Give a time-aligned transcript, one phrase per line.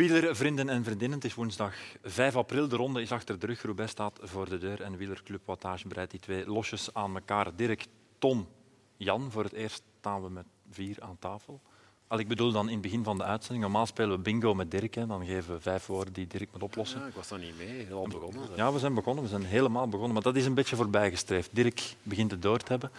[0.00, 2.68] Wielervrienden en vriendinnen, het is woensdag 5 april.
[2.68, 3.62] De ronde is achter de rug.
[3.62, 7.56] Roubaix staat voor de deur en Wielerclub Wattage breidt die twee losjes aan elkaar.
[7.56, 7.86] Dirk,
[8.18, 8.48] Tom,
[8.96, 9.30] Jan.
[9.30, 11.60] Voor het eerst staan we met vier aan tafel.
[12.06, 13.62] Al, ik bedoel dan in het begin van de uitzending.
[13.62, 14.94] Normaal spelen we bingo met Dirk.
[14.94, 15.06] Hè.
[15.06, 17.00] Dan geven we vijf woorden die Dirk moet oplossen.
[17.00, 17.92] Ja, ik was daar niet mee.
[17.92, 18.46] Al begonnen.
[18.46, 18.52] zo.
[18.56, 19.24] Ja, we zijn begonnen.
[19.24, 20.12] We zijn helemaal begonnen.
[20.12, 21.48] Maar dat is een beetje voorbijgestreefd.
[21.52, 22.90] Dirk begint het door te hebben.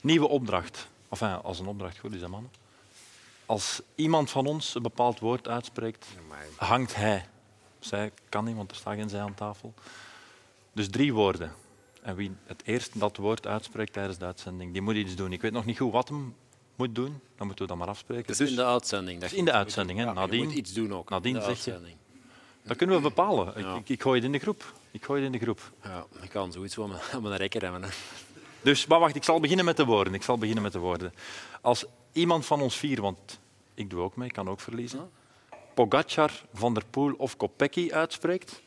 [0.00, 0.88] Nieuwe opdracht.
[1.08, 2.50] Enfin, als een opdracht goed is, hè, mannen.
[3.46, 6.06] Als iemand van ons een bepaald woord uitspreekt,
[6.56, 7.26] hangt hij.
[7.78, 9.74] Zij kan niet, want er staat geen zij aan tafel.
[10.72, 11.52] Dus drie woorden.
[12.02, 15.32] En wie het eerst dat woord uitspreekt tijdens de uitzending, die moet iets doen.
[15.32, 16.34] Ik weet nog niet goed wat hem
[16.76, 17.20] moet doen.
[17.36, 18.26] Dan moeten we dat maar afspreken.
[18.26, 19.20] Dus Dus in de uitzending.
[19.20, 20.12] dat Dus in de uitzending, moet hè.
[20.14, 21.08] je Nadien- moet iets doen ook.
[21.10, 21.96] nadien in de zeg je- uitzending.
[22.62, 23.48] dat kunnen we bepalen.
[23.48, 23.74] Ik, Ja.
[23.76, 24.72] ik, ik gooi het in de groep.
[24.90, 25.60] Ik gooi het in de groep.
[25.82, 27.82] Ja, ik kan zoiets wel met een rekker hebben.
[27.82, 27.88] hè.
[28.62, 30.14] Dus, maar wacht, ik zal beginnen met de woorden.
[30.14, 31.14] Ik zal beginnen met de woorden.
[31.60, 33.38] Als iemand van ons vier, want
[33.74, 35.10] ik doe ook mee, ik kan ook verliezen,
[35.74, 38.62] Pogacar, Van der Poel of Kopecky uitspreekt,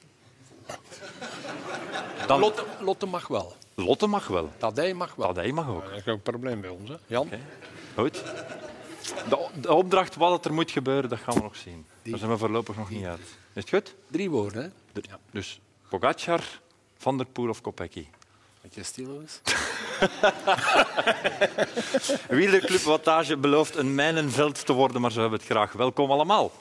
[2.28, 3.56] dan Lotte, Lotte mag wel.
[3.76, 4.50] Lotte mag wel.
[4.58, 5.28] Tadij mag wel.
[5.28, 5.84] Tadej mag ook.
[5.84, 6.90] Dat is geen probleem bij ons.
[6.90, 6.96] Hè.
[7.06, 7.26] Jan?
[7.26, 7.40] Oké.
[7.96, 8.14] Goed.
[9.30, 11.86] De, de opdracht wat het er moet gebeuren, dat gaan we nog zien.
[12.04, 13.20] Daar zijn we voorlopig nog niet uit.
[13.20, 13.96] Is het goed?
[14.08, 14.62] Drie woorden.
[14.64, 14.70] Hè.
[14.94, 15.60] De- Dus
[15.90, 16.42] Pogacar,
[16.98, 18.08] Van der Poel of Kopecky.
[18.82, 19.42] Stil is.
[22.30, 25.72] Wielerclub Wattage belooft een mijnenveld te worden, maar zo hebben het graag.
[25.72, 26.52] Welkom allemaal.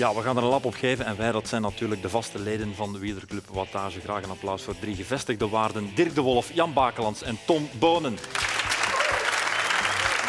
[0.00, 2.38] Ja, we gaan er een lap op geven en wij, dat zijn natuurlijk de vaste
[2.38, 4.00] leden van de Wielerclub Wattage.
[4.00, 5.94] Graag een applaus voor drie gevestigde waarden.
[5.94, 8.18] Dirk de Wolf, Jan Bakelands en Tom Bonen.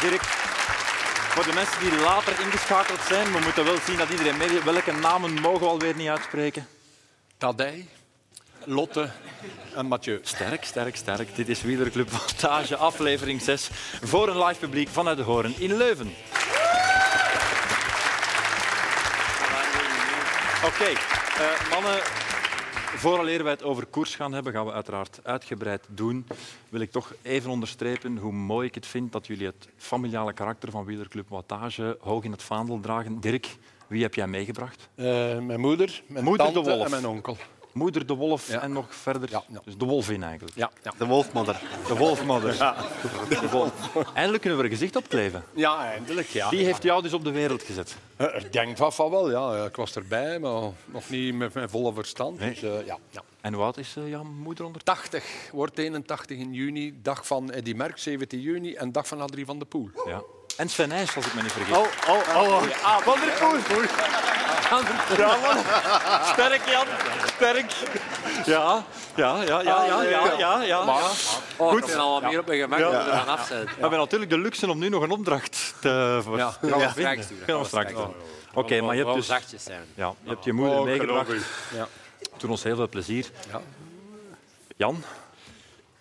[0.02, 0.41] Dirk,
[1.32, 4.64] voor de mensen die later ingeschakeld zijn, we moeten wel zien dat iedereen mee...
[4.64, 6.68] Welke namen mogen we alweer niet uitspreken?
[7.38, 7.88] Tadij,
[8.64, 9.10] Lotte
[9.76, 10.20] en Mathieu.
[10.24, 11.36] Sterk, sterk, sterk.
[11.36, 13.70] Dit is Wielerclub Wattage, aflevering 6,
[14.02, 16.14] voor een live publiek vanuit de Horen in Leuven.
[20.66, 22.02] Oké, eh, mannen,
[22.98, 26.26] vooraleer wij het over koers gaan hebben, gaan we uiteraard uitgebreid doen.
[26.70, 30.72] Wil ik toch even onderstrepen hoe mooi ik het vind dat jullie het familiale karakter
[30.72, 33.20] van Wielerclub Wattage hoog in het vaandel dragen.
[33.20, 33.56] Dirk,
[33.88, 34.90] wie heb jij meegebracht?
[34.96, 35.06] Eh,
[35.40, 36.86] mijn moeder, mijn Moeder de tante Wolf.
[36.86, 37.38] en mijn onkel.
[37.74, 38.62] Moeder de Wolf Ja.
[38.62, 39.62] en nog verder, Ja, ja.
[39.66, 40.56] dus de Wolvin eigenlijk.
[40.58, 40.94] Ja, ja.
[40.98, 41.60] De wolfmodder.
[41.88, 42.58] De wolfmodder.
[43.30, 43.72] De wolf.
[44.14, 45.44] Eindelijk kunnen we er een gezicht op kleven.
[45.54, 46.28] ja eindelijk.
[46.28, 46.50] Ja.
[46.50, 47.96] Die heeft jou dus op de wereld gezet.
[48.16, 49.66] Eh, Ik denk van, van wel, ja.
[49.66, 52.40] Ik was erbij, maar nog niet met mijn volle verstand.
[52.40, 52.50] Nee.
[52.50, 53.22] Dus, eh, ja, ja.
[53.42, 54.84] En oud is eh, jouw moeder onder?
[54.84, 57.00] 80, wordt 81 in juni.
[57.02, 58.74] Dag van Eddy Merckx, 17 juni.
[58.74, 59.90] En dag van Adrie van de Poel.
[60.06, 60.22] Ja.
[60.58, 61.78] En Sven Nys, als ik me niet vergis.
[61.78, 62.48] Oh, oh, oh.
[62.48, 62.62] oh.
[62.84, 63.82] Ah, Van der Poel.
[65.18, 65.58] Ja, man.
[66.34, 66.86] Sterk, Jan.
[67.36, 67.72] Sterk.
[68.46, 68.84] Ja,
[69.16, 70.80] ja, ja, ja, ja, ja, ja, ja.
[71.58, 71.80] Oh, Goed.
[71.80, 73.66] Ik ben al wat meer op mijn gemak dat we er gaan af zijn.
[73.66, 76.88] We hebben natuurlijk de luxe om nu nog een opdracht te voor Ja, gaan we
[76.90, 77.38] straks doen.
[77.46, 78.14] Gaan we straks doen.
[78.54, 79.82] Oké, maar je hebt dus zachtjes zijn.
[79.96, 81.30] ja, je, hebt je moeder Oh, meegebracht.
[81.30, 81.42] ik.
[81.74, 81.88] Ja.
[82.38, 83.26] Doet ons heel veel plezier.
[83.52, 83.62] Ja.
[84.78, 85.04] Jan, het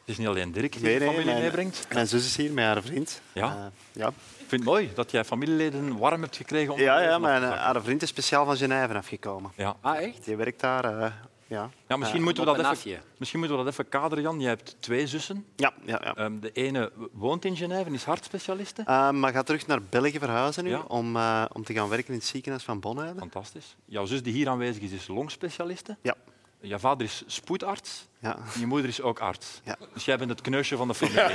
[0.04, 1.86] is niet alleen Dirk die Nee, de nee, familie mijn- meebrengt.
[1.92, 3.20] Mijn zus is hier met haar vriend.
[3.32, 3.44] Ja?
[3.46, 4.10] Eh, ja.
[4.50, 6.72] Ik vind het mooi dat jij familieleden warm hebt gekregen.
[6.72, 9.50] Om ja, ja mijn, eh, haar vriend is speciaal van Genève afgekomen.
[9.56, 9.76] ja.
[9.80, 10.24] Ah, echt?
[10.24, 10.84] Die werkt daar.
[10.84, 11.12] eh,
[11.46, 11.70] ja.
[11.88, 14.40] Ja, misschien, Eh, moeten we dat even, misschien moeten we dat even kaderen, Jan.
[14.40, 15.46] Je hebt twee zussen.
[15.56, 16.14] ja, ja, ja.
[16.14, 18.82] Ehm, de ene woont in Genève en is hartspecialiste.
[18.86, 20.84] Eh, maar gaat terug naar België verhuizen nu Ja.
[20.88, 23.18] om, eh, om te gaan werken in het ziekenhuis van Bonheide.
[23.18, 23.76] Fantastisch.
[23.84, 25.96] Jouw zus die hier aanwezig is, is longspecialiste.
[26.02, 26.14] Ja.
[26.60, 28.08] Jouw vader is spoedarts.
[28.18, 28.36] Ja.
[28.54, 29.60] En je moeder is ook arts.
[29.64, 29.76] Ja.
[29.94, 31.20] Dus jij bent het kneusje van de familie.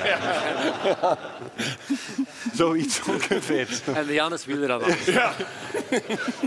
[2.53, 3.81] Zoiets ongeveer.
[3.93, 4.81] En de Janus wil er dan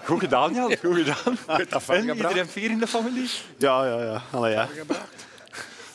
[0.05, 0.77] Goed gedaan, Jan.
[0.77, 1.38] Goed gedaan.
[1.69, 3.31] dat En iedereen vier in de familie?
[3.56, 4.22] Ja, ja, ja.
[4.31, 4.69] Allee, ja.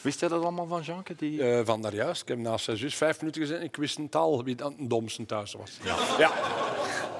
[0.01, 1.15] Wist jij dat allemaal van Jeanke?
[1.15, 1.43] Die...
[1.43, 2.21] Eh, van daar juist.
[2.21, 3.63] Ik heb naast zijn zus vijf minuten gezeten.
[3.63, 5.71] Ik wist een taal wie dan het domste thuis was.
[6.17, 6.31] Ja.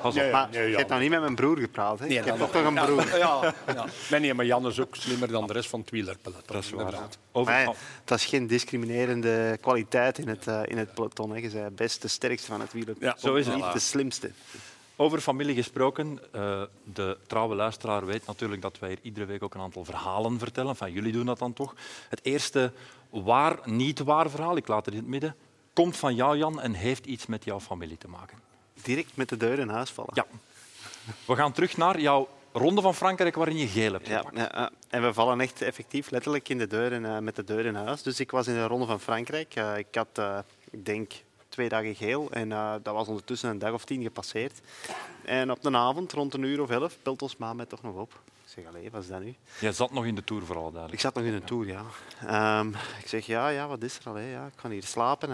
[0.03, 0.31] Pas op.
[0.31, 2.00] Maar je hebt nog niet met mijn broer gepraat.
[2.00, 2.08] Hè?
[2.08, 3.18] Nee, ik heb toch nog een broer.
[3.18, 3.86] Ja, ja.
[4.09, 6.56] Nee, nee, maar Jan is ook slimmer dan de rest van het wielerpeloton.
[6.56, 6.94] Dat is waar.
[7.31, 7.53] Over...
[7.53, 11.29] Maar dat is geen discriminerende kwaliteit in het, eh, in het peloton.
[11.29, 11.38] Hè.
[11.38, 13.20] Je bent best de sterkste van het wielerpeloton.
[13.22, 13.55] Ja, Zo is het.
[13.55, 14.32] Niet de slimste.
[14.96, 19.53] Over familie gesproken, eh, de trouwe luisteraar weet natuurlijk dat wij hier iedere week ook
[19.53, 20.76] een aantal verhalen vertellen.
[20.76, 21.76] Van jullie doen dat dan toch.
[22.09, 22.72] Het eerste
[23.09, 25.35] waar, niet waar verhaal, ik laat het in het midden,
[25.73, 28.38] komt van jou, Jan, en heeft iets met jouw familie te maken.
[28.84, 30.12] Direct met de deur in huis vallen.
[30.14, 30.26] Ja.
[31.26, 34.38] We gaan terug naar jouw ronde van Frankrijk waarin je geel hebt Ja, gepakt.
[34.38, 34.70] ja, ja.
[34.90, 37.76] en we vallen echt effectief letterlijk in de deur en, eh, met de deur in
[37.76, 38.02] huis.
[38.02, 39.56] Dus ik was in de Ronde van Frankrijk.
[39.56, 40.38] Eh, ik had, eh,
[40.70, 41.12] ik denk,
[41.50, 42.50] twee dagen geel en
[42.84, 44.59] dat was ondertussen een dag of tien gepasseerd.
[45.26, 47.96] En op de avond, rond een uur of elf, belt ons ma mij toch nog
[47.96, 48.20] op.
[48.46, 49.36] zeg, allee, wat is dat nu?
[49.59, 51.02] Jij zat nog in de Tour, vooral Ik duidelijk.
[51.02, 51.84] zat nog in een tour, ja.
[52.28, 52.68] Ehm,
[53.00, 54.16] ik zeg, ja, ja, wat is er al?
[54.16, 54.32] hè?
[54.32, 55.29] Ja, ik kan hier slapen.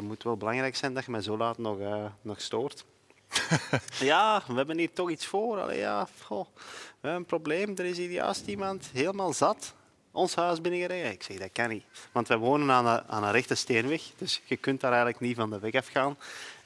[0.00, 2.84] Dat moet wel belangrijk zijn dat je mij zo laat nog, eh, nog stoort.
[4.10, 5.60] ja, we hebben hier toch iets voor.
[5.60, 6.60] Allee, ja, goh, we
[7.00, 7.76] hebben een probleem.
[7.76, 9.74] Er is hier juist iemand helemaal zat
[10.18, 11.10] ons huis binnengereden.
[11.10, 11.84] Ik zeg, dat kan niet.
[12.12, 14.02] Want wij wonen aan een, aan een rechte steenweg.
[14.18, 16.16] Dus je kunt daar eigenlijk niet van de weg afgaan.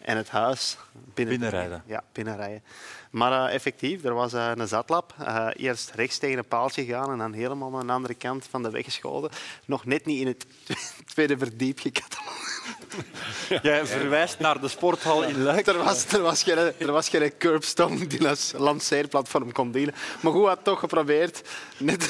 [0.05, 0.77] En het huis
[1.15, 1.83] binnen Binnenrijden.
[1.87, 2.63] Ja, binnenrijden.
[3.11, 5.15] Maar eh, effectief, er was eh, een zatlap.
[5.19, 8.63] Eh, eerst rechts tegen een paaltje gegaan en dan helemaal aan de andere kant van
[8.63, 9.31] de weg geschoten.
[9.65, 10.47] Nog net niet in het
[11.15, 13.63] tweede verdiep gekatalogeerd.
[13.63, 15.67] Jij verwijst naar de sporthal in Luik.
[15.67, 19.95] Er was, er was geen, er was geen curbstone die als lanceerplatform kon dienen.
[20.21, 21.49] Maar goed, had toch geprobeerd.
[21.77, 22.03] Net,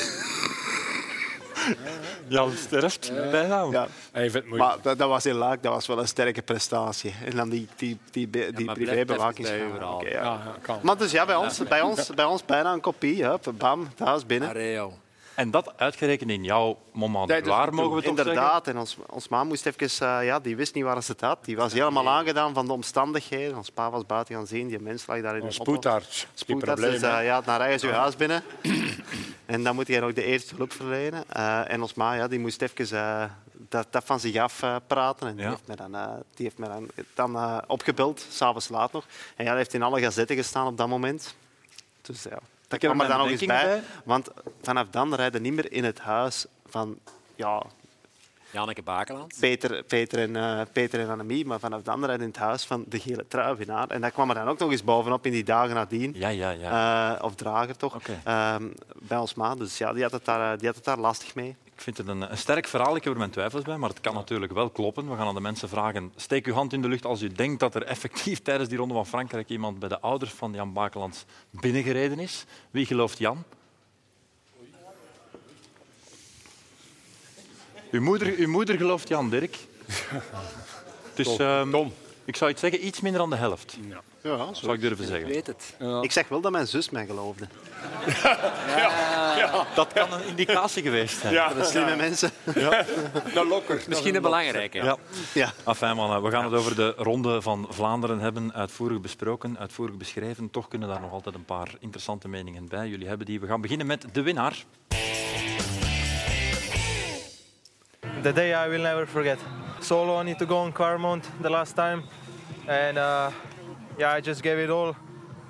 [2.29, 3.67] Jan sterft bijna.
[3.71, 3.87] ja.
[4.13, 4.71] Hij vindt het moeilijk.
[4.71, 7.15] Maar dat, dat was in Luik, dat was wel een sterke prestatie.
[7.25, 9.49] En dan die, die, die, die, die maar privébewaking.
[9.83, 10.11] Oké, ja.
[10.11, 10.79] Ja, ja, kan.
[10.83, 13.25] Maar dus ja, bij ons, bij ons, bij ons bijna een kopie.
[13.25, 14.49] Hup, bam, het huis binnen.
[14.49, 14.93] Areo.
[15.35, 17.75] En dat uitgerekend in jouw moment waar, Tour.
[17.75, 18.19] mogen we zeggen?
[18.19, 21.21] Inderdaad, en ons, ons ma moest even, eh, ja, die wist niet waar ze het
[21.21, 21.45] had.
[21.45, 23.57] Die was helemaal aangedaan van de omstandigheden.
[23.57, 25.63] Ons pa was buiten gaan zien, die mens lag daar in Een de auto.
[25.73, 26.27] spoedarts.
[26.35, 27.19] Spoedarts, dus, hè.
[27.19, 28.43] eh, ja, ze je huis binnen.
[29.47, 31.25] en dan moet je nog de eerste hulp verlenen.
[31.29, 34.77] Eh, en ons ma ja, die moest even eh, dat, dat van zich af eh,
[34.87, 35.29] praten.
[35.29, 35.51] En die Ja.
[35.51, 35.93] heeft me dan,
[36.35, 39.05] die heeft me dan, dan opgebeld, s'avonds laat nog.
[39.37, 41.35] En ja, dat heeft in alle gazetten gestaan op dat moment.
[42.03, 43.65] Dus ja, dat kwam er dan nog eens bij.
[43.65, 44.29] bedenkingen Want
[44.63, 46.99] vanaf dan rijden niet meer in het huis van
[47.35, 47.63] ja,
[48.53, 49.37] Janneke Bakeland.
[49.41, 52.85] Peter, Peter, en, eh, Peter en Annemie, maar vanaf dan rijden in het huis van
[52.89, 53.89] de gele truivenaar.
[53.89, 56.13] En dat kwam er dan ook nog eens bovenop in die dagen nadien.
[56.17, 57.17] Ja, ja, ja.
[57.17, 58.21] Eh, of drager toch, Oké.
[58.25, 58.69] Ehm,
[58.99, 59.55] bij ons ma.
[59.55, 61.57] Dus ja, die had, het daar, eh, die had het daar lastig mee.
[61.75, 62.97] Ik vind het een, een sterk verhaal.
[62.97, 65.11] Ik heb er mijn twijfels bij, maar het kan natuurlijk wel kloppen.
[65.11, 66.13] We gaan aan de mensen vragen.
[66.17, 68.95] Steek uw hand in de lucht als u denkt dat er effectief tijdens die ronde
[68.95, 72.45] van Frankrijk iemand bij de ouders van Jan Bakelands binnengereden is.
[72.71, 73.45] Wie gelooft Jan?
[77.93, 79.57] Uw moeder, uw moeder gelooft Jan, Dirk.
[81.15, 81.93] Dus ehm, Tom.
[82.25, 84.01] ik zou iets zeggen, iets minder dan de helft, Ja.
[84.23, 85.29] Ja, zou ik durven Ik zeggen.
[85.29, 85.77] weet het.
[86.01, 87.47] Ik zeg wel dat mijn zus mij geloofde.
[89.75, 91.33] Dat kan een indicatie geweest zijn.
[91.33, 92.31] Ja, De slimme mensen.
[93.35, 93.83] dat lokker.
[93.89, 94.79] Misschien een belangrijke.
[94.79, 94.97] Ja.
[95.35, 95.53] Ja.
[95.67, 98.55] Enfin, mannen, we gaan het over de Ronde van Vlaanderen hebben.
[98.55, 100.51] Uitvoerig besproken, uitvoerig beschreven.
[100.51, 102.89] Toch kunnen daar nog altijd een paar interessante meningen bij.
[102.89, 103.41] Jullie hebben die.
[103.41, 104.65] We gaan beginnen met de winnaar.
[108.23, 109.39] The day I will never forget.
[109.81, 112.05] Solo, I need to go on Claremont the last time,
[112.69, 113.31] and uh,
[113.99, 114.95] yeah, I just gave it all.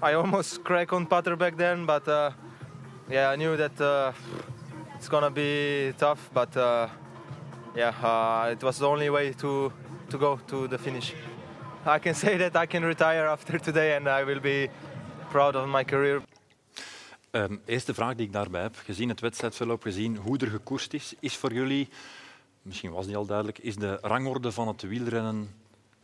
[0.00, 2.30] I almost cracked on putter back then, but uh,
[3.10, 4.12] yeah, I knew that uh,
[4.94, 6.30] it's gonna be tough.
[6.32, 6.88] But uh,
[7.76, 9.72] yeah, uh, it was the only way to
[10.08, 11.14] to go to the finish.
[11.84, 14.70] I can say that I can retire after today, and I will be
[15.30, 16.22] proud of my career.
[17.30, 21.14] Ehm, eerste vraag die ik daarbij heb, gezien het wedstrijdverloop, gezien hoe er gekoerst is,
[21.20, 21.88] is voor jullie,
[22.62, 25.54] misschien was die al duidelijk, is de rangorde van het wielrennen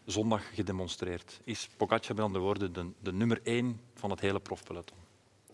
[0.05, 1.41] zondag gedemonstreerd?
[1.45, 4.97] Is Pogacar met andere woorden de, de nummer één van het hele profpeloton?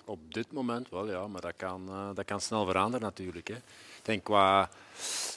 [0.05, 3.49] Op dit moment wel, ja, maar dat kan, eh, dat kan snel veranderen natuurlijk.
[3.49, 3.55] Hè.
[3.55, 4.71] Ik denk qua,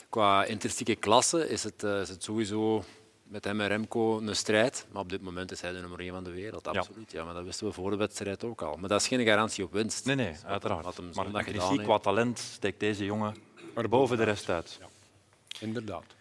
[0.09, 2.83] qua intrinsieke klasse is het, eh, is het sowieso
[3.23, 4.85] met hem en Remco een strijd.
[4.91, 7.11] Maar op dit moment is hij de nummer één van de wereld, absoluut.
[7.11, 7.23] Ja.
[7.23, 8.77] maar dat wisten we voor de wedstrijd ook al.
[8.77, 10.05] Maar dat is geen garantie op winst.
[10.05, 10.83] Nee, nee, uiteraard.
[10.83, 11.43] Wat hem Maar
[11.83, 13.35] qua talent steekt deze jongen
[13.89, 14.79] boven de rest uit.
[15.59, 16.15] Inderdaad.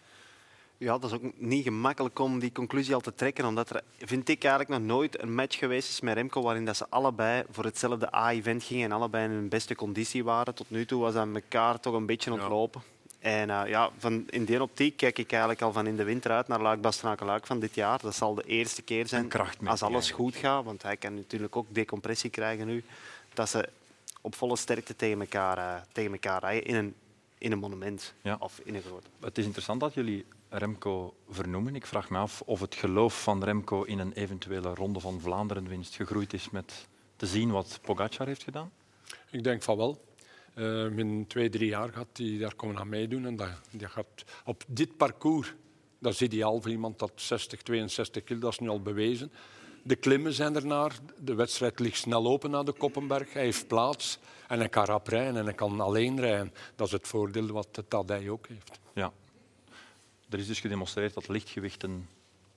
[0.77, 4.29] Ja, dat is ook niet gemakkelijk om die conclusie al te trekken, omdat er, vind
[4.29, 7.63] ik, eigenlijk nog nooit een match geweest is met Remco waarin dat ze allebei voor
[7.63, 10.55] hetzelfde A-event gingen en allebei in hun beste conditie waren.
[10.55, 12.81] Tot nu toe was dat elkaar toch een beetje ontlopen.
[13.19, 16.31] En eh, ja, van, in die optiek kijk ik eigenlijk al van in de winter
[16.31, 17.99] uit naar Luik Bastenaken Luik van dit jaar.
[18.01, 19.31] Dat zal de eerste keer zijn
[19.65, 22.83] als alles goed gaat, want hij kan natuurlijk ook decompressie krijgen nu,
[23.33, 23.69] dat ze
[24.21, 26.93] op volle sterkte tegen elkaar, eh, tegen elkaar rijden in een,
[27.37, 28.35] in een monument Ja.
[28.39, 29.07] of in een grote.
[29.19, 31.75] Het is interessant dat jullie Remco vernoemen.
[31.75, 35.95] Ik vraag me af of het geloof van Remco in een eventuele ronde van Vlaanderen-winst
[35.95, 38.71] gegroeid is met te zien wat Pogacar heeft gedaan.
[39.31, 40.05] Ik denk van wel.
[40.53, 43.25] Eh, in twee, drie jaar gaat hij daar komen aan meedoen.
[43.25, 45.53] En dat, dat gaat op dit parcours,
[45.99, 49.31] dat is ideaal voor iemand dat 60, 62 kilo, dat is nu al bewezen.
[49.83, 50.95] De klimmen zijn ernaar.
[51.19, 53.33] De wedstrijd ligt snel open naar de Koppenberg.
[53.33, 56.53] Hij heeft plaats en hij kan rap rijden en hij kan alleen rijden.
[56.75, 58.79] Dat is het voordeel wat de Tadij ook heeft.
[58.93, 59.11] Ja.
[60.29, 62.09] Er is dus gedemonstreerd dat lichtgewichten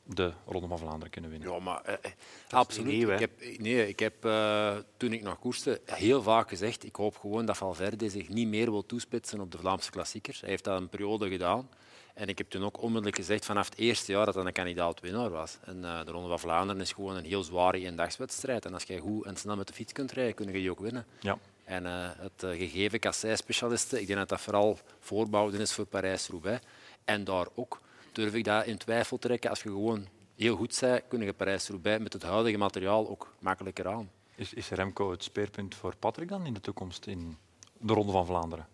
[0.04, 1.50] de Ronde van Vlaanderen kunnen winnen.
[1.50, 2.12] Ja, maar eh, eh,
[2.50, 2.92] absoluut.
[2.92, 6.96] nieuw, ik heb, nee, ik heb eh, toen ik nog koerste heel vaak gezegd, ik
[6.96, 10.40] hoop gewoon dat Valverde zich niet meer wil toespitsen op de Vlaamse klassiekers.
[10.40, 11.68] Hij heeft dat een periode gedaan.
[12.14, 15.30] En ik heb toen ook onmiddellijk gezegd vanaf het eerste jaar dat hij een kandidaat-winnaar
[15.30, 15.58] was.
[15.64, 18.64] En eh, de Ronde van Vlaanderen is gewoon een heel zware eendagswedstrijd.
[18.64, 20.80] En als jij goed en snel met de fiets kunt rijden, kun je die ook
[20.80, 21.06] winnen.
[21.20, 21.38] Ja.
[21.70, 26.64] En uh, het uh, gegeven kasseisspecialisten, ik denk dat dat vooral voorbouwen is voor Parijs-Roubaix.
[27.04, 27.80] En daar ook
[28.12, 29.50] durf ik dat in twijfel trekken.
[29.50, 33.88] Als je gewoon heel goed bent, kun je Parijs-Roubaix met het huidige materiaal ook makkelijker
[33.88, 34.10] aan.
[34.34, 37.36] Is, is Remco het speerpunt voor Patrick dan in de toekomst in
[37.78, 38.66] de Ronde van Vlaanderen?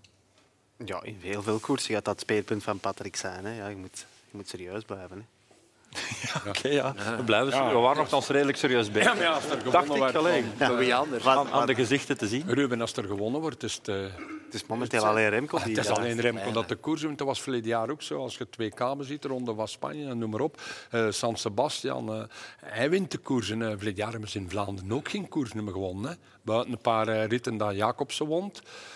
[0.85, 3.45] Ja, in heel veel koersen gaat dat het speerpunt van Patrick zijn.
[3.45, 3.57] Hè.
[3.57, 5.19] Ja, je, moet, je moet serieus blijven.
[5.19, 5.25] Hè.
[6.23, 6.95] Ja, oké, ja.
[7.17, 7.69] We, blijven, ja.
[7.69, 9.03] we waren nog redelijk serieus bij.
[9.03, 10.45] Ja, maar als er Dacht ik alleen.
[10.59, 10.97] Ja.
[10.97, 11.27] Anders?
[11.27, 12.43] Aan, aan, de gezichten te zien.
[12.47, 13.89] Ruben, als er gewonnen wordt, is het...
[13.89, 13.97] Uh,
[14.47, 15.59] het is momenteel het, alleen Remco.
[15.59, 17.19] Die het is alleen Remco dat de koers wint.
[17.19, 18.19] Dat was verleden jaar ook zo.
[18.19, 20.61] Als je twee kamen ziet, de Ronde van Spanje, noem maar op.
[20.93, 22.23] Uh, San Sebastian, uh,
[22.65, 23.61] hij wint de koersen.
[23.61, 26.11] Uh, verleden jaar hebben ze in Vlaanderen ook geen koers meer gewonnen.
[26.11, 26.17] Hè.
[26.47, 28.53] Buiten een paar ritten dat Jacobsen won.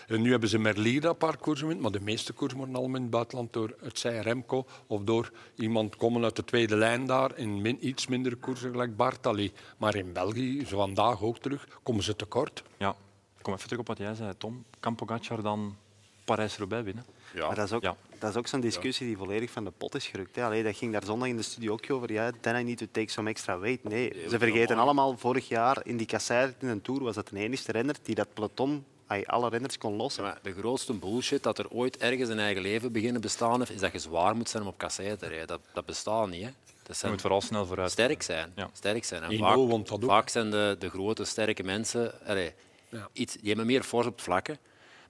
[0.06, 1.80] En nu hebben ze Merlier een paar koersen wint.
[1.80, 5.32] Maar de meeste koersen worden allemaal in het buitenland door het zij Remco of door
[5.54, 9.52] iemand komen uit de tweede lijn daar in min, iets mindere koersen, gelijk Bartali.
[9.76, 12.62] Maar in België, zo vandaag ook terug, komen ze tekort.
[12.76, 12.96] Ja,
[13.42, 14.64] kom even terug op wat jij zei, Tom.
[14.80, 15.76] Kan Pogacar dan
[16.24, 17.04] Parijs-Roubaix winnen?
[17.34, 17.46] Ja.
[17.46, 17.96] Maar dat is ook, ja.
[18.20, 20.36] Dat is ook zo'n discussie die volledig van de pot is gerukt.
[20.36, 20.44] Hè.
[20.44, 22.12] Allee, dat ging daar zondag in de studio ook over.
[22.12, 23.84] Ja, then I need to take some extra weight.
[23.84, 27.38] Nee, ze vergeten allemaal, vorig jaar in die kasseir in een Tour was dat de
[27.38, 28.84] enige renner die dat peloton
[29.26, 30.24] alle renners kon lossen.
[30.24, 33.80] Ja, de grootste bullshit dat er ooit ergens een eigen leven beginnen bestaan heeft, is
[33.80, 35.46] dat je zwaar moet zijn om op kassei te rijden.
[35.46, 36.42] Dat, dat bestaat niet.
[36.42, 36.50] Hè.
[36.82, 37.90] Dat je moet vooral snel vooruit.
[37.90, 38.52] Sterk zijn.
[38.56, 38.70] Ja.
[38.72, 39.22] Sterk zijn.
[39.22, 42.26] En vaak, vaak, zijn de, de grote, sterke mensen...
[42.26, 42.52] Allee,
[42.88, 43.08] ja.
[43.12, 44.58] iets, die hebben meer force op het vlakke.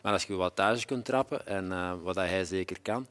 [0.02, 3.07] Maar als je wat thuis kunt trappen, en uh, wat hij zeker kan...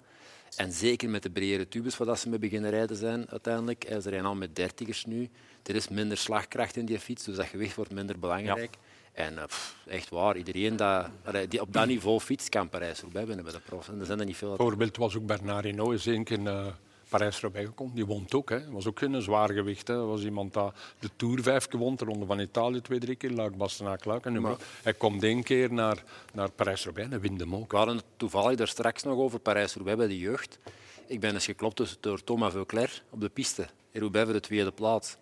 [0.55, 3.85] En zeker met de bredere tubes wat ze mee beginnen rijden zijn uiteindelijk.
[3.89, 5.29] Ze rijden al met dertigers nu.
[5.63, 8.75] Er is minder slagkracht in die fiets, dus dat gewicht wordt minder belangrijk.
[9.13, 9.23] Ja.
[9.23, 11.09] En uh, pff, echt waar, iedereen dat,
[11.47, 13.87] die op dat niveau fiets kan Parijs-Roubaix winnen bij de profs.
[13.87, 14.55] En er zijn er niet veel.
[14.55, 16.65] Bijvoorbeeld was ook Bernard Hinault eens een keer uh,
[17.09, 17.95] Parijs-Roubaix gekomen.
[17.95, 18.49] Die won ook.
[18.49, 18.71] Hè.
[18.71, 19.87] was ook een zwaar gewicht.
[19.87, 19.95] Hè.
[19.95, 23.31] was iemand dat de Tour vijf keer won, de Ronde van Italië twee, drie keer,
[23.31, 24.25] Luik, Bastenaak, Luik.
[24.25, 27.71] En maar, hij komt één keer naar, naar Parijs-Roubaix en wint hem ook.
[27.71, 30.59] We hadden het toevallig daar straks nog over Parijs-Roubaix bij de jeugd.
[31.07, 33.67] Ik ben eens geklopt dus door Thomas Veuclair op de piste.
[33.91, 35.17] In Roubaix voor de tweede plaats.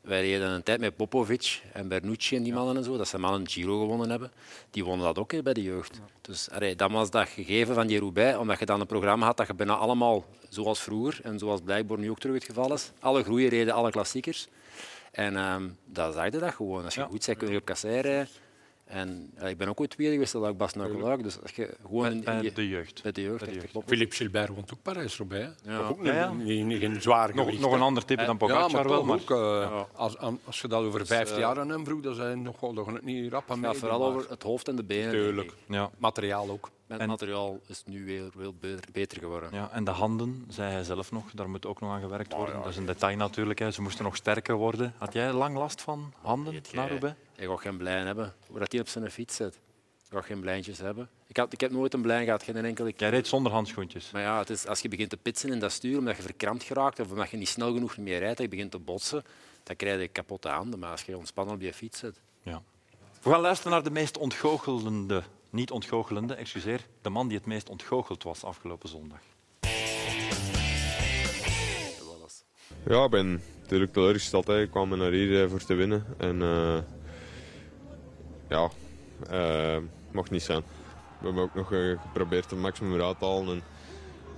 [0.00, 2.96] Wij reden een tijd met Popovic en Bernucci en die mannen en zo.
[2.96, 4.32] Dat zijn mannen Giro gewonnen hebben.
[4.70, 6.00] Die wonnen dat ook bij de jeugd.
[6.20, 9.36] Dus allee, dat was dat gegeven van die Roubaix, omdat je dan een programma had
[9.36, 12.90] dat je bijna allemaal, zoals vroeger en zoals blijkbaar nu ook terug het geval is,
[13.00, 14.48] alle groeien reden, alle klassiekers.
[15.10, 16.84] En um, dat zag je dat gewoon.
[16.84, 18.28] Als je goed bent, kun je op kassei rijden.
[18.90, 21.22] En ja, ik ben ook ooit tweede geweest, dat ik Bas Nakelaak.
[21.22, 23.02] Dus als je gewoon bij, bij de jeugd.
[23.02, 23.44] Bij de jeugd.
[23.44, 23.86] Bij de jeugd.
[23.86, 25.50] Philippe Gilbert woont ook Parijs-Roubaix.
[25.64, 25.78] Ja.
[25.78, 26.32] Ook ja, ja.
[26.32, 29.04] Niet, geen zwaar nog, nog een ander type dan Pogacar ja, maar wel.
[29.04, 29.18] Maar...
[29.20, 32.72] Ook, uh, als, als je dat over vijftig jaar aan hem vroeg, dan zijn nog,
[32.72, 35.10] nog niet rap aan ja, Vooral over het hoofd en de benen.
[35.10, 35.54] Tuurlijk.
[35.68, 35.90] Ja.
[35.98, 36.70] Materiaal ook.
[36.98, 38.54] Met materiaal is nu weer veel
[38.92, 39.48] beter geworden.
[39.52, 42.54] Ja, en de handen, zei hij zelf nog, daar moet ook nog aan gewerkt worden.
[42.54, 43.58] dat is een detail natuurlijk.
[43.58, 43.70] Hè.
[43.70, 44.94] Ze moesten nog sterker worden.
[44.98, 47.16] Had jij lang last van handen na Roubaix?
[47.36, 48.34] Ik ga geen blijn hebben.
[48.46, 49.54] Hoe dat hij op zijn fiets zit.
[49.54, 51.08] Ik ga geen blijntjes hebben.
[51.26, 54.10] Ik, had, ik heb nooit een blijn gehad, geen enkele Jij reed zonder handschoentjes.
[54.10, 56.62] Maar ja, het is, als je begint te pitsen in dat stuur, omdat je verkrampt
[56.62, 59.24] geraakt of omdat je niet snel genoeg meer rijdt, en je begint te botsen,
[59.62, 60.78] dan krijg je kapotte handen.
[60.78, 62.20] Maar als je ontspannen op je fiets zit...
[62.42, 62.62] Ja.
[63.22, 67.68] We gaan luisteren naar de meest ontgoochelende, niet ontgoochelende, excuseer, de man die het meest
[67.68, 69.20] ontgoocheld was afgelopen zondag.
[72.88, 74.46] Ja, ik ben natuurlijk teleurgesteld.
[74.46, 74.60] Hè.
[74.60, 76.04] Ik kwam naar hier voor te winnen.
[76.16, 76.78] En uh,
[78.48, 78.70] ja,
[79.30, 79.76] uh,
[80.10, 80.62] mocht niet zijn.
[81.18, 83.48] We hebben ook nog uh, geprobeerd het maximum eruit te halen.
[83.48, 83.56] En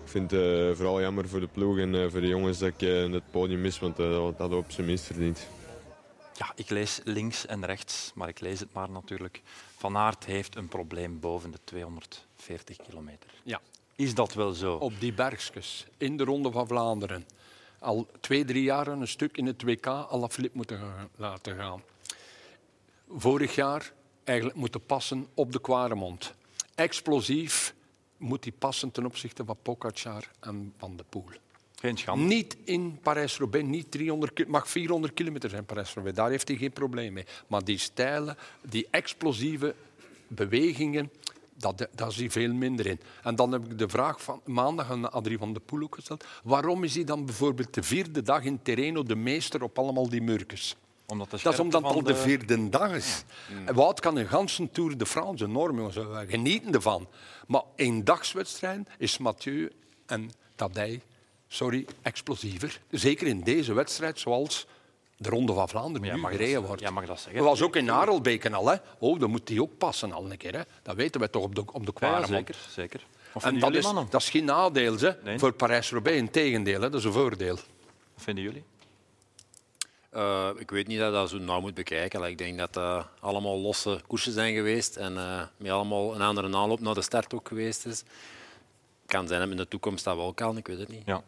[0.04, 2.80] ik vind het vooral jammer voor de ploeg en voor de jongens dat ik
[3.12, 3.96] het podium mis, want
[4.36, 5.46] dat we op zijn minst verdiend.
[6.36, 9.42] Ja, ik lees links en rechts, maar ik lees het maar natuurlijk.
[9.76, 13.30] Van Aert heeft een probleem boven de 240 kilometer.
[13.42, 13.60] Ja.
[13.96, 14.74] Is dat wel zo?
[14.74, 17.26] Op die bergjes, in de Ronde van Vlaanderen.
[17.78, 21.82] Al twee, drie jaar een stuk in het WK alle flip moeten laten gaan.
[23.08, 23.92] Vorig jaar
[24.24, 26.34] eigenlijk moeten passen op de Quaremont.
[26.74, 27.74] Explosief
[28.16, 31.30] moet die passen ten opzichte van Pogacar en Van de Poel.
[31.82, 32.24] Geen schande.
[32.24, 36.16] Niet in Parijs-Roubaix, niet 300, mag 400 kilometer zijn Parijs-Roubaix.
[36.16, 37.24] Daar heeft hij geen probleem mee.
[37.46, 38.36] Maar die stijlen,
[38.68, 39.74] die explosieve
[40.26, 41.10] bewegingen,
[41.54, 43.00] dat, daar is hij veel minder in.
[43.22, 46.24] En dan heb ik de vraag van maandag aan Adrie van de Poel ook gesteld.
[46.44, 50.22] Waarom is hij dan bijvoorbeeld de vierde dag in Terreno de meester op allemaal die
[50.22, 50.76] murkes?
[51.06, 53.24] Omdat dat is omdat het al de vierde dag is.
[53.50, 53.74] Mm.
[53.74, 57.08] Wout kan een ganse Tour de France enorm jongens, we genieten ervan.
[57.46, 59.72] Maar een dagswedstrijd is Mathieu
[60.06, 61.02] en Tadej,
[61.52, 62.80] sorry, explosiever.
[62.90, 64.66] Zeker in deze wedstrijd, zoals
[65.16, 66.80] de Ronde van Vlaanderen ja, nu gereden wordt.
[66.80, 67.34] Ja, mag dat zeggen.
[67.34, 68.68] Dat was ook in Harelbeken al.
[68.68, 68.76] Hè.
[68.98, 70.54] Oh, dan moet die ook passen al een keer.
[70.54, 70.62] Hè.
[70.82, 73.06] Dat weten we toch op de, op de Ja, zeker, zeker.
[73.40, 75.38] en dat is, dat is geen nadeel hè, nee.
[75.38, 76.18] voor Parijs-Roubaix.
[76.18, 76.90] Integendeel, hè.
[76.90, 77.54] dat is een voordeel.
[77.54, 78.64] Wat vinden jullie?
[80.14, 82.22] Uh, ik weet niet dat je dat zo nauw moet bekijken.
[82.22, 86.56] Ik denk dat dat allemaal losse koersen zijn geweest en uh, met allemaal een andere
[86.56, 88.02] aanloop naar de start ook geweest is.
[89.06, 91.02] kan zijn dat in de toekomst dat wel kan, ik weet het niet.
[91.06, 91.22] Ja.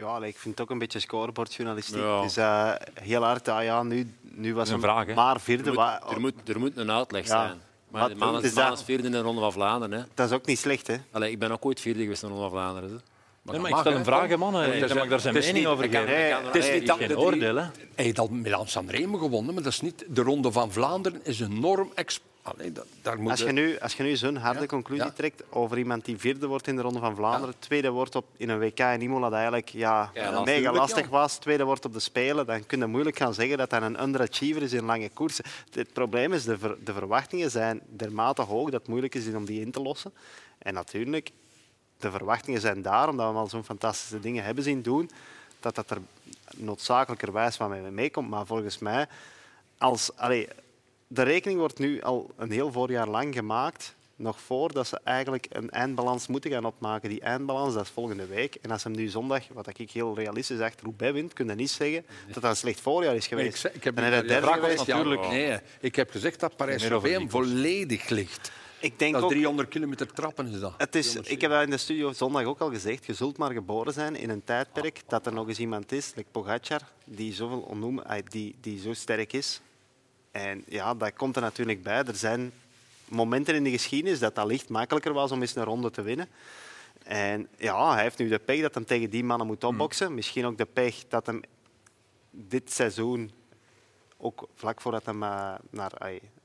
[0.00, 2.02] Ja, ik vind het ook een beetje scorebordjournalistiek.
[2.34, 2.74] Ja.
[2.74, 5.70] Uh, heel hard, ah, ja, nu, nu was een vraag, maar vierde.
[5.70, 7.28] Er moet, er, moet, er moet een uitleg ja.
[7.28, 7.60] zijn.
[7.88, 9.98] Maar de man is, is vierde in de Ronde van Vlaanderen.
[9.98, 10.04] Hè.
[10.14, 10.86] Dat is ook niet slecht.
[10.86, 10.96] Hè?
[11.10, 12.90] Allee, ik ben ook ooit vierde geweest in de Ronde van Vlaanderen.
[12.90, 12.96] Hè.
[13.42, 14.52] Maar, nee, maar ik stel een vraag, man.
[14.52, 16.44] Nee, mag daar zijn mening over geven.
[16.44, 17.56] Het is niet dat geen oordeel.
[17.56, 17.62] Hè.
[17.94, 20.04] Hij heeft al Milan Sanremo gewonnen, maar dat is niet...
[20.08, 21.92] De Ronde van Vlaanderen is enorm...
[22.52, 25.10] Allee, dat, daar moet als, je nu, als je nu zo'n harde conclusie ja.
[25.10, 27.66] trekt over iemand die vierde wordt in de Ronde van Vlaanderen, ja.
[27.66, 30.10] tweede wordt op, in een WK in Imola dat eigenlijk ja,
[30.44, 33.70] mega lastig was, tweede wordt op de Spelen, dan kun je moeilijk gaan zeggen dat
[33.70, 35.44] hij een underachiever is in lange koersen.
[35.70, 39.44] Het probleem is, de, ver, de verwachtingen zijn dermate hoog dat het moeilijk is om
[39.44, 40.12] die in te lossen.
[40.58, 41.30] En natuurlijk,
[41.98, 45.10] de verwachtingen zijn daar, omdat we al zo'n fantastische dingen hebben zien doen,
[45.60, 45.98] dat dat er
[46.56, 48.30] noodzakelijkerwijs van mee meekomt.
[48.30, 49.06] Maar volgens mij,
[49.78, 50.48] als, allee,
[51.12, 55.70] de rekening wordt nu al een heel voorjaar lang gemaakt, nog voordat ze eigenlijk een
[55.70, 57.08] eindbalans moeten gaan opmaken.
[57.08, 58.54] Die eindbalans, dat is volgende week.
[58.54, 61.70] En als hem nu zondag, wat ik heel realistisch achter Roubaix wint, kun je niet
[61.70, 63.64] zeggen dat dat een slecht voorjaar is geweest.
[63.64, 65.28] Ik, ik heb, en derde geweest, natuurlijk.
[65.28, 68.52] Nee, ik heb gezegd dat Parijs-Roubaix volledig ligt.
[68.80, 70.74] Ik denk dat 300 kilometer trappen is dat.
[70.76, 73.06] Het is, ik heb dat in de studio zondag ook al gezegd.
[73.06, 76.28] Je zult maar geboren zijn in een tijdperk dat er nog eens iemand is, like
[76.30, 79.60] Pogacar, die, zoveel onnoem, die, die zo sterk is.
[80.30, 82.04] En ja, dat komt er natuurlijk bij.
[82.04, 82.52] Er zijn
[83.08, 86.28] momenten in de geschiedenis dat dat licht makkelijker was om eens een ronde te winnen.
[87.02, 90.06] En ja, hij heeft nu de pech dat hij tegen die mannen moet opboksen.
[90.06, 90.14] Hmm.
[90.14, 91.40] Misschien ook de pech dat hem
[92.30, 93.30] dit seizoen,
[94.16, 95.92] ook vlak voordat hij uh, naar,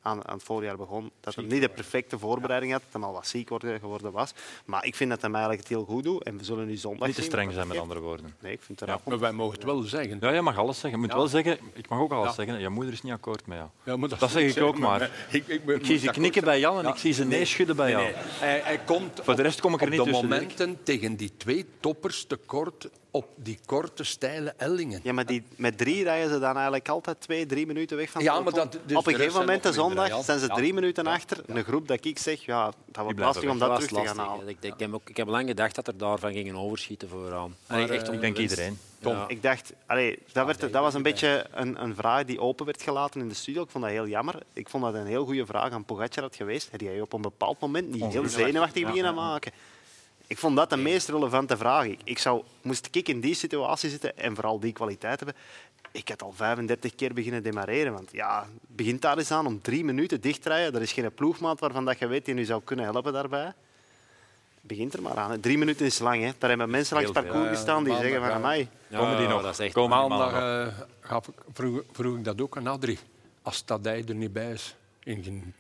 [0.06, 3.14] aan, aan het voorjaar begon, dat hij niet de perfecte voorbereiding had, dat hij al
[3.14, 4.34] wat ziek geworden was.
[4.66, 7.08] Maar ik vind dat hij eigenlijk het heel goed doet en we zullen nu zondag
[7.08, 8.36] Niet te streng zijn, met andere woorden.
[8.40, 10.18] Nee, ik vind het ja, Maar wij mogen het wel zeggen.
[10.22, 11.00] Ja, je mag alles zeggen.
[11.00, 13.58] Je moet wel zeggen, ik mag ook alles zeggen, je moeder is niet akkoord met
[13.58, 13.70] jou.
[13.84, 15.12] Ja, dat, dat, zeg ik ook maar.
[15.30, 17.90] Ik, ik, ik, zie ze knikken bij Jan en ik zie ze nee schudden bij
[17.90, 18.04] jou.
[18.04, 20.16] Nee, hij, hij, komt Voor de rest kom ik er niet tussen.
[20.16, 25.00] Op de momenten tegen die twee toppers tekort op die korte, steile ellingen.
[25.04, 28.24] Ja, maar die, met drie rijden ze dan eigenlijk altijd twee, drie minuten weg van
[28.24, 31.44] ja, maar dat, dus Op een gegeven moment, de zondag, zijn ze drie minuten achter.
[31.46, 34.48] Een groep dat ik zeg, ja, dat wordt lastig om dat terug te gaan halen.
[34.48, 37.56] Ik, ik, heb ook, ik heb lang gedacht dat er daarvan gingen overschieten vooraan.
[37.68, 38.80] Maar, echt, ik denk iedereen.
[39.00, 39.24] Tom.
[39.28, 42.82] Ik dacht, allee, dat, werd, dat was een beetje een, een, vraag die open werd
[42.82, 43.64] gelaten in de studio.
[43.64, 44.36] Ik vond dat heel jammer.
[44.54, 46.72] Ik vond dat een heel goede vraag aan Pogacar had geweest.
[46.72, 49.52] Had hij op een bepaald moment niet heel zenuwachtig beginnen maken.
[50.28, 51.88] Ik vond dat de meest relevante vraag.
[52.04, 55.38] Ik zou, moest ik in die situatie zitten en vooral die kwaliteit hebben,
[55.92, 57.94] ik had al 35 keer beginnen demareren.
[57.94, 60.76] Want ja, begint daar eens aan om drie minuten dicht te rijden.
[60.76, 63.54] Er is geen ploegmaat waarvan dat je weet die je zou kunnen helpen daarbij.
[64.62, 65.40] Begint er maar aan.
[65.40, 66.24] Drie minuten is lang.
[66.24, 66.32] Hè.
[66.38, 68.70] Daar hebben mensen langs het parcours gestaan die zeggen van mij.
[68.88, 69.42] Ja, komen die nog?
[69.42, 70.34] Dat is echt maandag
[71.12, 71.18] uh,
[71.54, 73.00] vroeg, vroeg, ik dat ook aan Adrie.
[73.42, 74.76] Als Tadij er niet bij is.
[75.04, 75.54] In,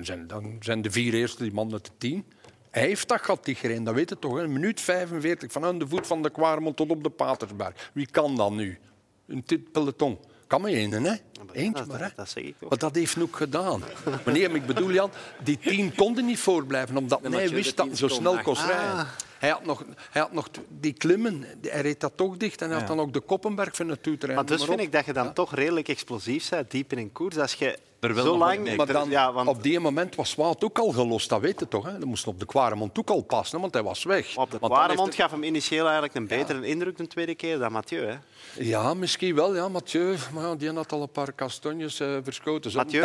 [0.00, 2.24] zijn, dan zijn de vier eerste die mannen te tien.
[2.70, 4.36] Hij heeft dat gat gereden, dat weet je toch.
[4.36, 7.90] Een minuut 45 van de voet van de Kwaremond tot op de Patersberg.
[7.92, 8.78] Wie kan dat nu?
[9.26, 10.18] Een peloton.
[10.46, 11.14] Kan maar één, hè?
[11.52, 12.08] Eentje maar, hè?
[12.16, 12.68] Dat, zeg ik ook.
[12.68, 13.82] Maar dat heeft ook gedaan.
[14.26, 15.10] Meneer, ik bedoel, Jan,
[15.42, 18.92] die tien konden niet voorblijven, omdat hij wist dat hij zo snel kon rijden.
[18.92, 19.08] Ah.
[19.38, 22.78] Hij had, nog, hij had nog die klimmen, hij reed dat toch dicht en hij
[22.78, 24.34] had dan ook de Koppenberg van het toetrein.
[24.34, 27.38] Maar dus vind ik dat je dan toch redelijk explosief bent, diep in een koers.
[27.38, 28.76] Als je zo lang...
[28.76, 29.48] Maar dan, ja, want...
[29.48, 31.84] Op die moment was Wout ook al gelost, dat weet je toch?
[31.84, 31.98] Hè?
[31.98, 34.36] Dat moest op de Quaremont ook al passen, want hij was weg.
[34.36, 38.06] Op de Quaremont gaf hem initieel eigenlijk een betere indruk de tweede keer dan Mathieu.
[38.06, 38.16] Hè?
[38.54, 39.54] Ja, misschien wel.
[39.54, 39.68] Ja.
[39.68, 42.72] Mathieu, maar die had al een paar kastanjes uh, verschoten.
[42.74, 43.04] Mathieu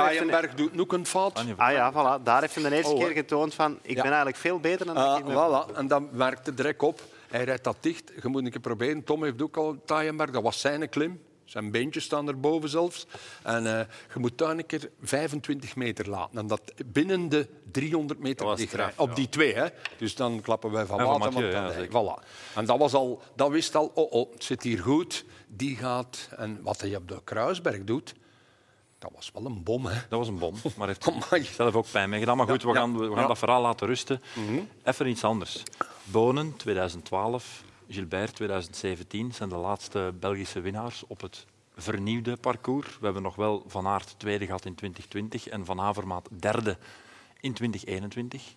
[0.55, 1.43] doet ook een fout.
[1.57, 2.23] Ah ja, voilà.
[2.23, 4.97] daar heeft hij de eerste oh, keer getoond van ik ben eigenlijk veel beter dan
[4.97, 5.75] uh, ik voilà.
[5.75, 7.01] En dan werkte direct op.
[7.27, 8.11] Hij rijdt dat dicht.
[8.21, 9.03] Je moet een keer proberen.
[9.03, 10.31] Tom heeft ook al Taaienberg.
[10.31, 11.19] Dat was zijn klim.
[11.45, 13.07] Zijn beentjes staan erboven zelfs.
[13.43, 13.79] En uh,
[14.13, 16.37] je moet daar een keer 25 meter laten.
[16.37, 19.67] En dat binnen de 300 meter dicht Op die twee, hè.
[19.97, 21.19] Dus dan klappen wij van water.
[21.19, 22.27] Mathieu, ja, voilà.
[22.55, 25.25] En dat, was al, dat wist al, oh, oh, het zit hier goed.
[25.47, 26.29] Die gaat...
[26.37, 28.13] En wat hij op de Kruisberg doet...
[28.99, 29.99] Dat was wel een bom, hè?
[30.09, 32.37] Dat was een bom, maar heeft zelf ook pijn mee gedaan.
[32.37, 34.21] Maar goed, we gaan, we gaan dat verhaal laten rusten.
[34.33, 34.59] Mhm.
[34.83, 35.63] Even iets anders.
[36.03, 37.63] Bonen, 2012.
[37.89, 41.45] Gilbert 2017 zijn de laatste Belgische winnaars op het
[41.75, 42.87] vernieuwde parcours.
[42.99, 46.77] We hebben nog wel Van Aert tweede gehad in 2020 en Van Avermaat derde
[47.39, 48.53] in 2021.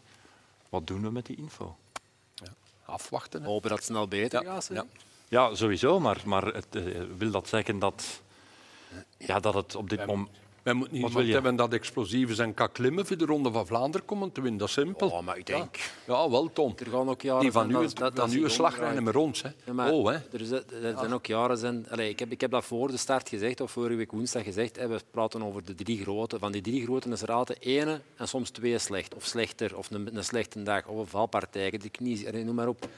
[0.68, 1.76] Wat doen we met die info?
[2.34, 2.52] Ja,
[2.84, 3.44] afwachten.
[3.44, 4.52] Hopen dat het snel beter ja.
[4.52, 4.68] gaat.
[4.72, 4.84] Ja.
[5.28, 6.00] ja, sowieso.
[6.00, 8.20] Maar, maar het, uh, wil dat zeggen dat,
[9.18, 10.28] ja, dat het op dit moment
[10.62, 13.50] Wij moeten niet Wat iemand hebben dat explosief is en kan klimmen voor de Ronde
[13.50, 14.58] van Vlaanderen komen te winnen.
[14.58, 15.08] Dat is simpel.
[15.08, 15.76] Oh, maar ik denk...
[16.06, 16.74] Ja, wel, Tom.
[16.78, 19.42] Er gaan ook jaren Die van zijn nu, dat- dat- met ons.
[19.42, 19.48] Hè.
[19.64, 20.12] Ja, maar oh, hè.
[20.14, 21.86] Er, er zijn ook jaren zijn.
[21.90, 24.76] Allee, ik, heb, ik heb dat voor de start gezegd, of vorige week woensdag gezegd.
[24.76, 26.38] Hè, we praten over de drie grote.
[26.38, 29.14] Van die drie grote is er altijd ene en soms twee slecht.
[29.14, 32.88] Of slechter, of een, een slechte dag, of een valpartij, de knie, noem maar op.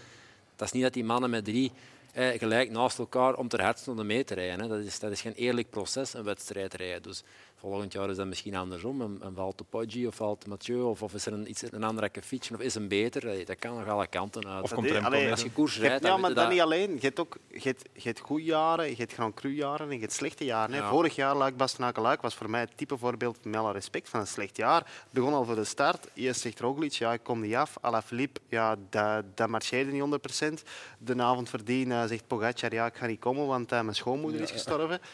[0.56, 1.72] Dat is niet dat die mannen met drie
[2.12, 4.60] eh, gelijk naast elkaar om ter hardste mee te rijden.
[4.60, 4.68] Hè.
[4.68, 7.02] Dat, is, dat is geen eerlijk proces, een wedstrijd rijden.
[7.02, 7.22] Dus
[7.60, 9.00] volgend jaar is dat misschien andersom.
[9.00, 11.84] En, en valt de Poggi of valt Mathieu of, of is er een, iets, een
[11.84, 13.46] andere fietsen of is een beter.
[13.46, 14.62] Dat kan nog alle kanten uit.
[14.62, 15.30] Of komt allee, mee?
[15.30, 16.92] Als je koers rijdt, ja, maar dat niet alleen.
[16.94, 20.12] Je hebt ook je hebt, goede jaren, je hebt Grand Cru jaren en je hebt
[20.12, 20.74] slechte jaren.
[20.74, 20.88] Ja.
[20.88, 24.20] Vorig jaar, Luik Bastenaken Luik, was voor mij het type voorbeeld met alle respect van
[24.20, 24.80] een slecht jaar.
[24.80, 26.08] Het begon al voor de start.
[26.14, 27.76] Eerst zegt Roglic, ja, ik kom niet af.
[27.80, 30.02] Alaphilippe, ja, dat, dat marcheerde niet
[30.42, 30.62] 100%.
[30.98, 34.40] De avond verdien eh, zegt Pogacar, ja, ik ga niet komen, want eh, mijn schoonmoeder
[34.40, 35.00] is gestorven.
[35.02, 35.08] Ja,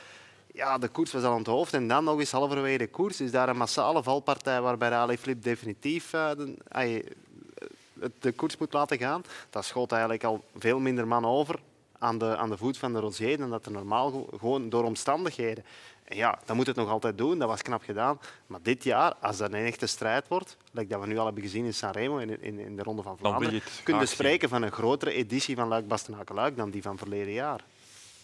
[0.57, 1.73] de koers was al aan het hoofd.
[1.73, 6.13] En dan nog eens halverwege de koers is daar een massale valpartij waarbij Alaphilippe definitief
[6.13, 9.25] eh, de, de koers moet laten gaan.
[9.51, 11.59] Dat schoot eigenlijk al veel minder man over
[11.99, 15.65] aan de, aan de voet van de Rosier dan dat er normaal gewoon door omstandigheden.
[16.05, 17.39] En ja, dat moet het nog altijd doen.
[17.39, 18.21] Dat was knap gedaan.
[18.47, 21.43] Maar dit jaar, als dat een echte strijd wordt, like dat we nu al hebben
[21.43, 24.73] gezien in Sanremo in, in, in de Ronde van Vlaanderen, kun je spreken van een
[24.73, 27.65] grotere editie van Luik Bastenaken Luik dan die van verleden jaar.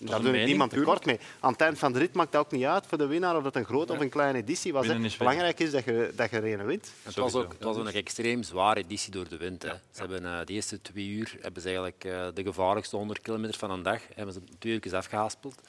[0.07, 1.19] Daar een doe ik mening, niemand tekort mee.
[1.41, 3.43] Aan het eind van de rit maakt dat ook niet uit voor de winnaar of
[3.43, 4.87] dat een grote of een kleine editie was.
[4.87, 5.17] is.
[5.17, 6.93] Belangrijk is dat je, dat je er een wint.
[7.03, 9.63] Het was, ook, het was ook een extreem zware editie door de wind.
[9.63, 9.69] Hè.
[9.69, 13.59] Ze hebben eh, de eerste twee uur hebben ze eigenlijk eh, de gevaarlijkste 100 kilometer
[13.59, 15.61] van een dag hebben ze twee uur afgehaspeld.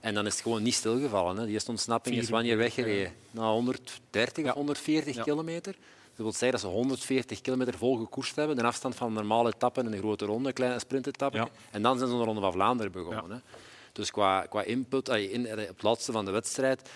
[0.00, 1.36] En dan is het gewoon niet stilgevallen.
[1.36, 1.44] Hè.
[1.44, 3.12] De eerste ontsnapping is wanneer weggereden?
[3.30, 5.76] Na 130 of 140 kilometer.
[6.14, 8.56] Dat wil zeggen dat ze 140 kilometer vol gekoerst hebben.
[8.56, 11.36] De afstand van een normale etappe en een grote ronde, een kleine sprintetappe.
[11.36, 11.48] Ja.
[11.70, 13.30] En dan zijn ze de Ronde van Vlaanderen begonnen.
[13.30, 13.36] Hè.
[13.92, 16.90] Dus qua, qua input, in, op het laatste van de wedstrijd,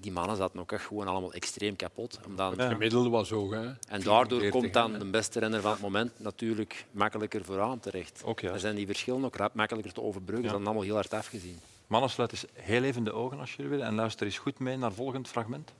[0.00, 2.18] die mannen zaten ook echt gewoon allemaal extreem kapot.
[2.26, 3.52] Omdat, Het gemiddelde was hoog.
[3.52, 3.64] Hè.
[3.88, 8.22] en daardoor 44, komt dan de beste renner van het moment natuurlijk makkelijker vooraan terecht.
[8.24, 8.42] Ook.
[8.42, 10.48] Dan zijn die verschillen ook rap makkelijker te overbruggen.
[10.48, 10.50] Ja.
[10.50, 11.58] Is allemaal heel hard afgezien.
[11.86, 14.76] Mannen, sluit eens heel even de ogen als jullie willen en luister eens goed mee
[14.76, 15.72] naar het volgende fragment.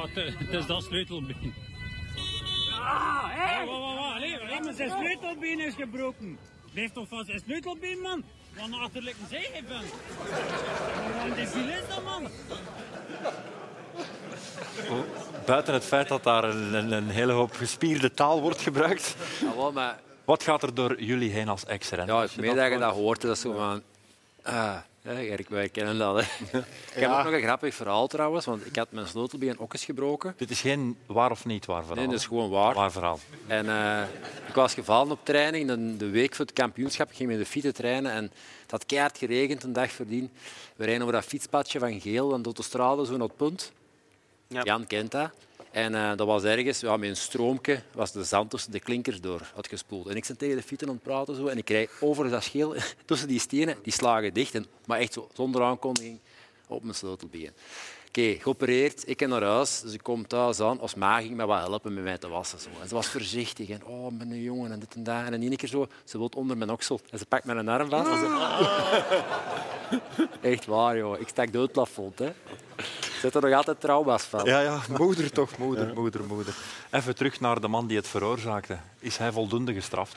[0.00, 1.54] Wat, eh, het is dat sleutelbeen.
[2.70, 3.66] Ah, hé!
[4.14, 6.38] Allee, maar zijn sleutelbeen is gebroken.
[6.72, 8.24] Blijf toch van zijn sleutelbeen, man.
[8.54, 9.92] Van een zee bent.
[11.16, 12.28] Wat een debiel is dat, man?
[15.46, 19.16] Buiten het feit dat daar een, een, een hele hoop gespierde taal wordt gebruikt,
[19.74, 22.14] maar wat gaat er door jullie heen als ex-renner?
[22.14, 23.20] ja, je meen dat dat hoort.
[23.20, 23.82] Dat is zo van...
[24.44, 26.24] Ja, Erik, wij kennen dat.
[26.24, 26.58] Hè.
[26.94, 29.84] Ik heb ook nog een grappig verhaal trouwens, want ik had mijn sleutelbeen ook eens
[29.84, 30.34] gebroken.
[30.36, 31.96] Dit is geen waar of niet waar verhaal.
[31.96, 32.74] Nee, dat is gewoon waar.
[32.74, 33.18] Waar verhaal.
[33.46, 34.02] En eh,
[34.48, 35.66] ik was gevallen op training.
[35.66, 38.12] De, de week voor het kampioenschap ik ging met de fietsen trainen.
[38.12, 38.22] En
[38.62, 40.30] het had keihard geregend een dag voordien.
[40.76, 43.72] We rijden over dat fietspadje van Geel en de stralen zo naar het punt.
[44.46, 44.62] Ja.
[44.62, 45.30] Jan kent dat.
[45.70, 49.20] En eh, dat was ergens, ja, met een stroomje, was de zand tussen de klinkers
[49.20, 50.08] door had gespoeld.
[50.08, 52.42] En ik zat tegen de fietsen aan het praten zo, en ik rijd over dat
[52.42, 52.74] scheel
[53.06, 54.54] tussen die stenen, die slagen dicht.
[54.54, 56.18] En, maar echt zo, zonder aankondiging
[56.66, 57.50] op mijn sleutelbeen.
[58.08, 59.80] Oké, geopereerd, ik ga naar huis.
[59.80, 60.80] Dus ik kom thuis aan.
[60.80, 62.58] Als ma ging mij wat helpen met mij te wassen.
[62.58, 62.68] Zo.
[62.82, 63.68] En ze was voorzichtig.
[63.68, 65.24] En, oh, mijn jongen, en dit en dat.
[65.24, 67.00] En in één keer zo, ze wil onder mijn oksel.
[67.10, 68.06] En ze pakt mijn arm vast.
[68.20, 69.20] Ze-
[70.50, 71.20] Echt waar, joh.
[71.20, 72.18] Ik stak dood plafond.
[72.18, 72.30] Hè.
[73.20, 74.44] Zit er nog altijd trauma's van.
[74.44, 76.54] Ja, ja, moeder toch, moeder, moeder, moeder.
[76.90, 78.78] Even terug naar de man die het veroorzaakte.
[78.98, 80.16] Is hij voldoende gestraft?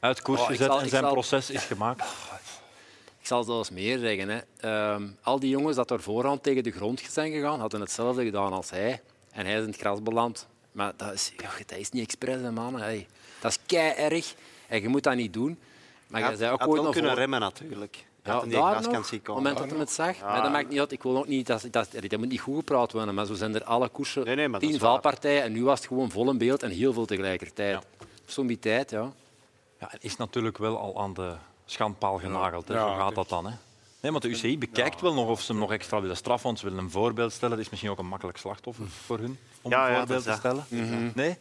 [0.00, 2.00] Uit koers Oh, gezet zal- en zijn zal- proces is gemaakt.
[3.20, 4.28] Ik zal zelfs meer zeggen.
[4.28, 4.40] Hè.
[4.60, 8.52] Ehm, al die jongens dat er voorhand tegen de grond zijn gegaan, hadden hetzelfde gedaan
[8.52, 9.02] als hij.
[9.30, 10.46] En hij is in het gras beland.
[10.72, 12.80] Maar dat is, ja, dat is niet expres, hè, man.
[12.80, 13.06] Hey.
[13.40, 14.34] Dat is kei erg.
[14.68, 15.58] En je moet dat niet doen.
[16.06, 18.04] Maar jij zei ook had ooit wel nog kunnen voor- remmen, natuurlijk.
[18.26, 20.20] Ja, had in die daar graskant nog, zien op het moment dat hij het zag.
[20.20, 20.92] Maar dat maakt niet uit.
[20.92, 23.54] Ik wil ook niet dat, dat, dat moet niet goed gepraat worden, maar zo zijn
[23.54, 26.38] er alle koersen Nee, nee, dat tien valpartijen en nu was het gewoon vol in
[26.38, 27.82] beeld en heel veel tegelijkertijd.
[28.30, 29.12] Ja.
[29.80, 31.34] Ja, en is natuurlijk wel al aan de
[31.64, 32.68] schandpaal genageld.
[32.68, 32.74] Hè.
[32.74, 33.46] Ja, Zo gaat dat dan.
[33.46, 33.52] Hè.
[34.00, 36.46] Nee, want de UCI bekijkt wel nog of ze hem nog extra willen straffen.
[36.46, 37.56] Want ze willen een voorbeeld stellen.
[37.56, 40.40] Dat is misschien ook een makkelijk slachtoffer voor hun om Ja, een ja, voorbeeld dat
[40.40, 40.64] te dat.
[40.66, 41.12] stellen.
[41.14, 41.36] Nee?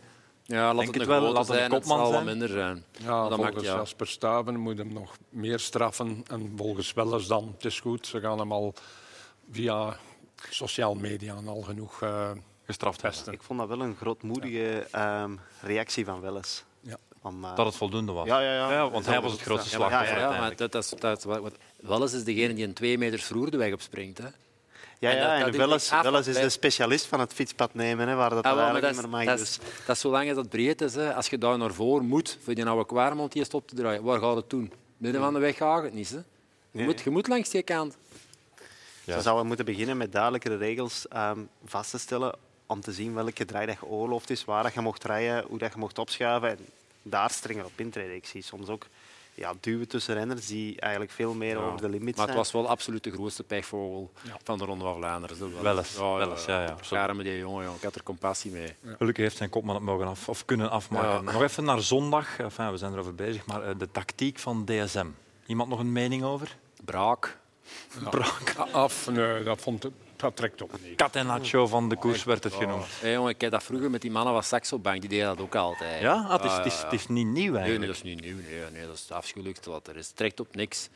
[0.48, 2.26] Ja, laat Denk het het wel, laat een kopman zijn.
[2.26, 2.84] minder zijn.
[2.92, 3.76] Ja, dat volgens maakt, ja.
[3.76, 6.24] Jasper Staven moet hem nog meer straffen.
[6.30, 8.74] En volgens Welles dan, het is goed, ze gaan hem al
[9.52, 9.98] via
[10.50, 12.32] sociale media al genoeg eh,
[12.66, 13.34] gestraft hebben.
[13.34, 16.64] Ik vond dat wel een grootmoedige ehm, reactie van Welles.
[16.82, 16.98] Ja.
[17.24, 18.28] Eh, Dat het voldoende was.
[18.28, 18.90] ja, ja, ja.
[18.90, 20.08] want hij was het grootste Ja, slachtoffer.
[20.08, 20.58] Ja, maar uiteindelijk.
[20.58, 23.52] dat, dat is, dat is wat, wat- Welles is degene die een twee meter vloer
[23.52, 24.18] de weg opspringt.
[24.18, 24.28] Hè.
[25.00, 28.08] Ja, En ja, dat- dat en Welles, Welles is de specialist van het fietspad nemen,
[28.08, 29.38] hè, waar dat Ah, wel, maar eigenlijk dat, niet is, meer mag.
[29.38, 29.86] dat, is, Dus.
[29.86, 30.96] dat is zolang dat breed is.
[30.96, 31.14] Hè.
[31.14, 34.20] Als je daar naar voren moet voor die oude kwarmond die stop te draaien, waar
[34.20, 34.74] gaat het doen?
[34.98, 36.10] Midden van de weg gaat het niet.
[36.10, 36.16] Hè.
[36.16, 36.24] Je,
[36.72, 36.86] Nee.
[36.86, 37.98] moet, je moet langs die kant.
[39.04, 39.16] Ja.
[39.16, 43.46] Ze zouden moeten beginnen met duidelijkere regels ehm, vast te stellen om te zien welke
[43.46, 46.50] draai dat je oorlooft is, waar dat je mocht rijden, hoe dat je mocht opschuiven
[46.50, 46.58] en
[47.02, 48.16] daar strenger op intreden.
[48.16, 48.86] Ik zie soms ook
[49.36, 52.38] ja, duwen tussen renners die eigenlijk veel meer over de limiet Maar het zijn.
[52.38, 54.12] was wel absoluut de grootste pechvogel
[54.44, 55.62] van de Ronde van Vlaanderen.
[55.62, 57.14] Wel eens, wel eens, ja, ja.
[57.14, 57.78] Die jongen, jongen.
[57.78, 58.76] Ik had er compassie mee.
[58.98, 61.24] Gelukkig heeft zijn kopman het mogen af, of kunnen afmaken.
[61.24, 62.40] Nog even naar zondag.
[62.40, 65.08] Enfin, we zijn erover bezig, maar eh, de tactiek van DSM.
[65.46, 66.58] Iemand nog een mening over?
[66.86, 67.38] Braak.
[68.10, 68.54] Brak.
[68.72, 70.72] Af, nee, dat, vond ik, dat trekt op.
[70.82, 70.96] Nee.
[70.96, 72.86] Catenaccio van de koers werd het genoemd.
[73.00, 75.56] Hey, jongen, ik heb dat vroeger met die mannen van Saxobank, die deden dat ook
[75.56, 76.02] altijd.
[76.02, 77.80] Ja, ah, het, is, Ja, het, is, het niet nieuw Nee, eigenlijk.
[77.80, 78.36] nee, dat is niet nieuw.
[78.36, 80.08] Nee, nee, dat is het afschuwelijkste wat er is.
[80.08, 80.90] Het trekt op niks.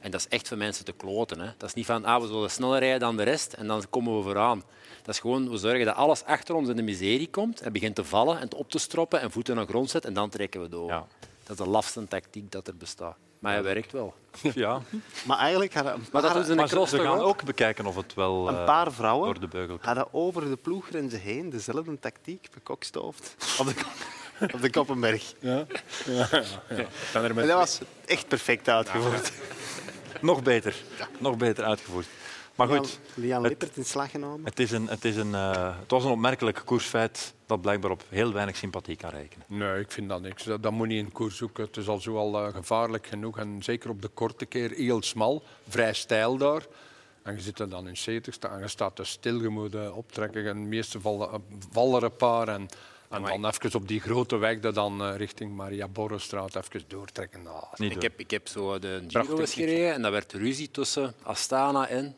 [0.00, 1.40] En dat is echt voor mensen te kloten.
[1.40, 1.50] Hè.
[1.56, 4.16] Dat is niet van, ah, we zullen sneller rijden dan de rest en dan komen
[4.16, 4.62] we vooraan.
[5.02, 7.94] Dat is gewoon, we zorgen dat alles achter ons in de miserie komt en begint
[7.94, 10.62] te vallen en op te stroppen en voeten naar de grond zet en dan trekken
[10.62, 10.88] we door.
[10.88, 11.06] Ja.
[11.44, 13.16] Dat is de lafste tactiek dat er bestaat.
[13.40, 14.14] Maar hij werkt wel.
[14.54, 14.82] Ja.
[15.26, 16.96] Maar eigenlijk hadden een Maar dat paar, doen ze in de Maar ze, cross ze
[16.96, 17.26] toch gaan ook?
[17.26, 20.56] ook bekijken of het wel een eh, paar vrouwen door de beugel hadden over de
[20.56, 23.74] ploeggrenzen heen dezelfde tactiek bekokstoofd op de,
[24.54, 25.34] op de Koppenberg.
[25.38, 25.66] Ja?
[26.04, 27.22] Ja, ja, ja.
[27.22, 29.32] En dat was echt perfect uitgevoerd.
[30.20, 30.76] Nog beter.
[31.18, 32.06] Nog beter uitgevoerd.
[32.68, 34.44] Maar goed, Lian, Lippert in slag genomen.
[34.44, 38.02] het, is een, het, is een, eh, het was een opmerkelijk koersfeit dat blijkbaar op
[38.08, 39.46] heel weinig sympathie kan rekenen.
[39.48, 40.44] Nee, ik vind dat niks.
[40.44, 41.64] Dat, dat moet niet in koers zoeken.
[41.64, 43.38] Het is al zo al eh, gevaarlijk genoeg.
[43.38, 46.66] En zeker op de korte keer heel smal, vrij steil daar.
[47.22, 49.96] En je zit er dan in 70 en je staat er stil, je moet eh,
[49.96, 50.46] optrekken.
[50.46, 52.48] En meeste vallen, vallen een paar.
[52.48, 52.68] En,
[53.08, 57.40] en dan even op die grote weg dat dan richting Maria Borrestraat even doortrekken.
[57.76, 60.70] Niet Ik heb, ik heb zo de Giro Prachtig eens gereden en dat werd ruzie
[60.70, 62.16] tussen Astana en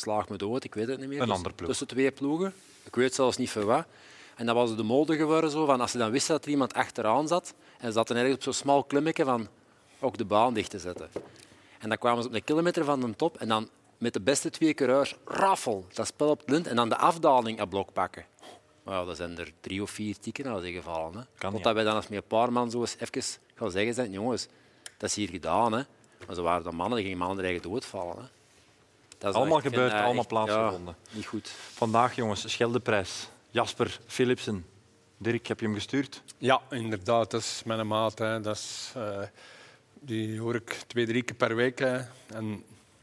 [0.00, 1.20] Slaag me dood, ik weet het niet meer.
[1.20, 1.68] Een Dus ander ploeg.
[1.68, 2.54] Tussen twee ploegen.
[2.84, 3.84] Ik weet zelfs niet voor wat.
[4.36, 6.74] En dat was de mode geworden zo, van als ze dan wisten dat er iemand
[6.74, 9.48] achteraan zat en ze zaten ergens op zo'n smal klimmetje van
[10.00, 11.10] ook de baan dicht te zetten.
[11.78, 14.50] En dan kwamen ze op een kilometer van de top en dan met de beste
[14.50, 18.24] twee coureurs, raffel, dat spel op het lint en dan de afdaling aan blok pakken.
[18.86, 21.12] Ja, dat zijn er drie of vier tikken al zijn gevallen.
[21.18, 21.22] Hè.
[21.38, 21.74] Kan, Tot ja.
[21.74, 24.46] wij dan als met een paar man zo eens even gaan zeggen zijn, jongens,
[24.98, 25.72] dat is hier gedaan.
[25.72, 25.82] Hè.
[26.26, 28.16] Maar ze waren dan mannen, die gingen mannen er eigen doodvallen.
[28.16, 28.28] Hè.
[29.20, 30.96] Dat is Allemaal echt- gebeurd, allemaal echt- plaatsgevonden.
[31.08, 31.48] Ja, niet goed.
[31.74, 33.28] Vandaag, jongens, Scheldeprijs.
[33.50, 34.66] Jasper Philipsen.
[35.16, 36.22] Dirk, heb je hem gestuurd?
[36.38, 37.30] Ja, inderdaad.
[37.30, 38.18] Dat is mijn maat.
[38.18, 38.40] Hè.
[38.40, 39.18] Dat is, eh,
[40.00, 41.78] die hoor ik twee, drie keer per week.
[41.78, 41.96] Hè.
[42.26, 42.50] En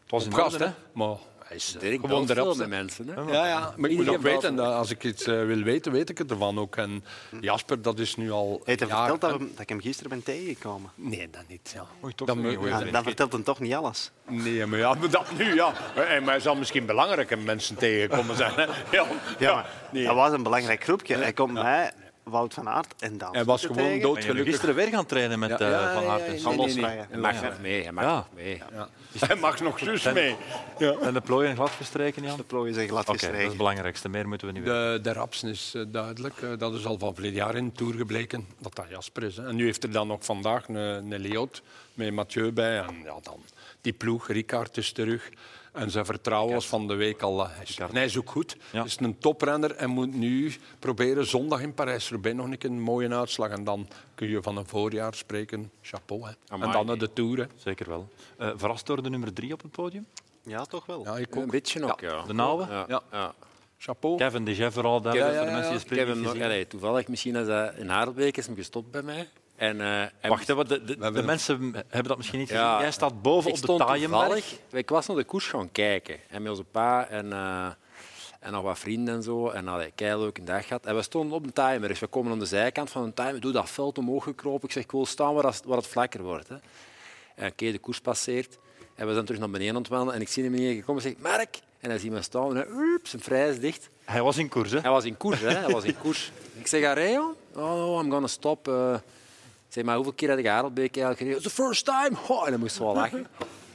[0.01, 0.69] Het was in gast, hè.
[0.91, 1.15] Maar
[1.47, 2.57] hij is eh, Dirk gewoon erop.
[2.57, 3.07] met mensen.
[3.07, 3.21] Hè.
[3.21, 6.17] Ja, ja, maar ik moet ook weten, als ik iets eh, wil weten, weet ik
[6.17, 6.75] het ervan ook.
[6.75, 7.03] En
[7.41, 10.23] Jasper, dat is nu al Heeft hij verteld dat, we- dat ik hem gisteren ben
[10.23, 10.89] tegengekomen?
[10.95, 11.71] Nee, dat niet.
[11.75, 11.85] Ja.
[12.03, 12.33] Oei, toch ja,
[12.79, 12.93] vriend.
[12.93, 14.11] Dan vertelt hij toch niet alles.
[14.29, 15.73] Nee, maar ja, maar dat nu, ja.
[15.95, 18.53] En, maar hij zal misschien belangrijke mensen tegenkomen zijn.
[18.55, 18.63] Hè.
[18.91, 19.05] Ja,
[19.39, 20.05] Ja, maar nee.
[20.05, 21.15] dat was een belangrijk groepje.
[21.15, 21.91] Hij komt mij,
[22.29, 23.33] Wout van Aert en dan.
[23.35, 24.45] Hij was gewoon doodgelukkig.
[24.45, 27.17] gisteren weer gaan trainen met Ja, eh, ja, Van Aert ja, en nee, nee, Hij
[27.19, 27.83] mag nog mee.
[27.83, 28.15] Hij mag Ja.
[28.15, 28.61] nog mee.
[28.73, 28.89] Ja.
[29.27, 30.35] Hij mag nog zus mee.
[30.77, 30.93] Ja.
[31.01, 32.37] En de plooien glad verstreken, Jan?
[32.37, 33.47] De plooien zijn glad Oké, dat is gestreken.
[33.49, 34.09] het belangrijkste.
[34.09, 34.93] Meer moeten we niet weten.
[34.93, 36.37] De, de rapsen is eh, duidelijk.
[36.41, 39.37] Eh, dat is al van verleden jaar in de Tour gebleken dat dat Jasper is.
[39.37, 41.61] En nu heeft er dan nog vandaag een, een Leot
[41.93, 42.77] met Mathieu bij.
[42.77, 43.39] En ja, dan
[43.81, 45.29] die ploeg, Ricard is terug.
[45.77, 47.47] En zijn vertrouwen was van de week al...
[47.91, 48.57] hij is- ook goed.
[48.71, 48.83] Ja.
[48.83, 53.15] Is een toprenner en moet nu proberen zondag in Parijs-Roubaix nog een, keer een mooie
[53.15, 53.49] uitslag.
[53.49, 55.71] En dan kun je van een voorjaar spreken.
[55.81, 56.23] Chapeau.
[56.23, 56.31] Hè.
[56.55, 57.37] En dan naar de Tour.
[57.37, 57.45] Hè.
[57.55, 58.07] Zeker wel.
[58.37, 60.05] Eh, verrast door de nummer drie op het podium?
[60.43, 61.03] Ja, toch wel.
[61.03, 61.51] Ja, ik Een ook.
[61.51, 62.23] beetje nog, ja.
[62.23, 62.85] De nauwe?
[62.87, 63.33] Ja.
[63.77, 64.17] Chapeau.
[64.17, 66.17] Kevin de Jeff vooral daar, ja, de ja, mensen die de Ik heb sprint hem
[66.17, 69.27] niet nog, allee, toevallig misschien als hij in Harelbeek is hem gestopt bij mij.
[69.57, 69.87] En, eh,
[70.19, 72.65] hij Wacht, wat de, de, de hebben- mensen hebben dat misschien niet Ja.
[72.67, 72.81] gezien.
[72.81, 74.55] Jij staat boven op de Taaienberg.
[74.71, 76.19] Ik was naar de koers gaan kijken.
[76.29, 77.67] En met onze pa en, eh,
[78.39, 79.49] en nog wat vrienden en zo.
[79.49, 80.85] En hadden een leuke dag gehad.
[80.85, 81.99] En we stonden op de Taaienberg.
[81.99, 83.43] We komen aan de zijkant van de Taaienberg.
[83.43, 84.67] Doe dat veld omhoog gekropen.
[84.67, 86.47] Ik zeg, ik wil staan waar, het- waar het vlakker wordt.
[86.49, 86.55] Hè.
[87.35, 88.57] En oké, de koers passeert.
[88.95, 90.13] En we zijn terug naar beneden aan het wandelen.
[90.15, 91.59] En ik zie hem beneden gekomen en zeg, Mark.
[91.79, 92.49] En hij ziet me staan.
[92.49, 93.89] En hij, "Oep, zijn vrij is dicht.
[94.05, 94.79] Hij was in koers, hè?
[94.79, 95.49] Hij was in koers, hè?
[95.53, 96.31] Hij was in koers.
[96.59, 97.35] Ik zeg, Areo?
[97.55, 98.67] Oh, no, I'm gonna stop.
[98.67, 98.95] eh."
[99.77, 101.37] Zeg, maar hoeveel keer had ik Harelbeek eigenlijk gereden?
[101.39, 102.17] It's the first time!
[102.27, 103.27] Oh, en dan moest ze wel lachen.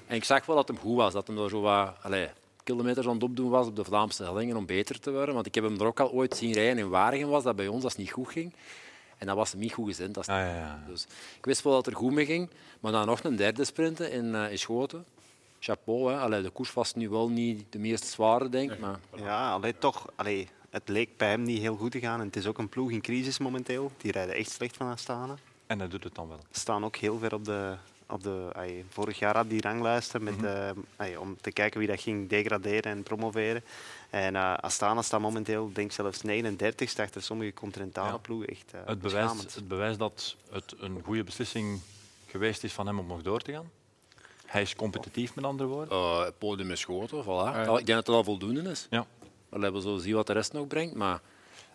[0.06, 1.12] En ik zag wel dat hem goed was.
[1.12, 2.28] Dat hem er zo wat allee,
[2.64, 5.34] kilometers aan het opdoen was op de Vlaamse hellingen om beter te worden.
[5.34, 7.68] Want ik heb hem er ook al ooit zien rijden in Waregem was, dat bij
[7.68, 8.52] ons als het niet goed ging.
[9.18, 10.14] En dat was hem niet goed gezind.
[10.14, 10.82] Dat is Ah, ja, ja.
[10.86, 11.06] Dus
[11.38, 12.50] ik wist wel dat het er goed mee ging.
[12.80, 15.04] Maar dan nog een derde sprinten in, eh, in Schoten.
[15.60, 16.18] Chapeau, hè.
[16.18, 18.78] Allee, de koers was nu wel niet de meest zware, denk ik.
[18.78, 20.06] Maar Ja, allee, toch.
[20.14, 22.20] Allee, het leek bij hem niet heel goed te gaan.
[22.20, 23.92] En het is ook een ploeg in crisis momenteel.
[23.96, 25.34] Die rijden echt slecht van Astana.
[25.66, 26.38] En hij doet het dan wel.
[26.50, 27.74] Staan ook heel ver op de...
[28.06, 31.88] Op de ay, vorig jaar had die ranglijsten met, eh, ay, om te kijken wie
[31.88, 33.64] dat ging degraderen en promoveren.
[34.10, 38.16] En eh, Astana staat momenteel, denk ik zelfs 39 achter sommige continentale Ja.
[38.16, 38.48] ploegen.
[38.48, 39.54] Echt, eh, Het bewijst, beschamend.
[39.54, 41.80] het bewijst dat het een goede beslissing
[42.26, 43.70] geweest is van hem om nog door te gaan.
[44.46, 45.98] Hij is competitief, met andere woorden.
[45.98, 47.26] Eh, het podium is schoten, voilà.
[47.26, 47.62] ja.
[47.62, 48.86] Ja, ik denk dat het al voldoende is.
[48.90, 49.06] Ja.
[49.48, 50.94] We hebben zo zien wat de rest nog brengt.
[50.94, 51.20] Maar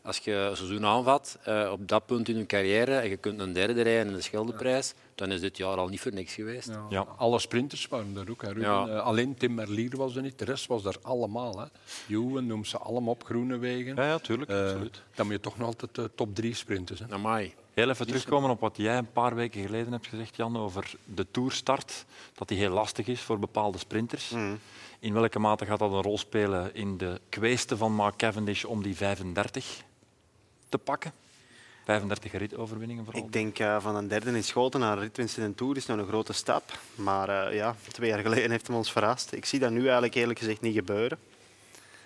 [0.08, 3.40] als je een seizoen aanvat eh, op dat punt in je carrière en je kunt
[3.40, 6.68] een derde rijden in de Scheldeprijs, dan is dit jaar al niet voor niks geweest.
[6.68, 6.86] Ja.
[6.90, 7.06] Ja.
[7.18, 8.42] Alle sprinters waren er ook.
[8.42, 8.50] Hè.
[8.50, 8.88] Ja.
[8.88, 11.60] Eh, alleen Tim Merlier was er niet, de rest was er allemaal.
[11.60, 11.66] Hè.
[12.06, 13.96] Juwen noemt ze allemaal op Groenewegen.
[13.96, 14.52] Ja, ja tuurlijk.
[14.52, 15.02] Eh, absoluut.
[15.16, 17.00] dan moet je toch nog altijd de top drie sprinters.
[17.00, 17.06] Hè.
[17.10, 17.54] Amai.
[17.74, 21.26] Heel even terugkomen op wat jij een paar weken geleden hebt gezegd, Jan, over de
[21.32, 22.06] toerstart.
[22.34, 24.34] Dat die heel lastig is voor bepaalde sprinters.
[25.00, 28.84] In welke mate gaat dat een rol spelen in de kweeste van Mark Cavendish om
[28.84, 29.86] die 35
[30.70, 31.12] te pakken?
[31.88, 33.24] 35 ritoverwinningen vooral.
[33.24, 35.86] Ik denk eh, van een derde in Schoten naar een ritwinst in een Tour is
[35.86, 36.80] nog een grote stap.
[36.96, 39.32] Maar eh, ja, twee jaar geleden heeft hem ons verrast.
[39.32, 41.18] Ik zie dat nu eigenlijk eerlijk gezegd niet gebeuren.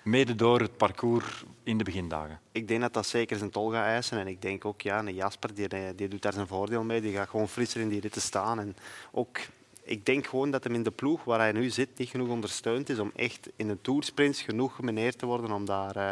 [0.04, 2.40] Mede door het parcours in de begindagen.
[2.52, 4.20] Ik denk dat dat zeker zijn tol gaat eisen.
[4.20, 7.02] En ik denk ook, ja, een Jasper die, die doet daar zijn voordeel mee.
[7.02, 8.60] Die gaat gewoon frisser in die ritten staan.
[8.60, 8.76] En
[9.12, 9.38] ook,
[9.84, 12.90] ik denk gewoon dat hem in de ploeg waar hij nu zit niet genoeg ondersteund
[12.90, 16.12] is om echt in de toursprints genoeg gemeneerd te worden om daar, eh,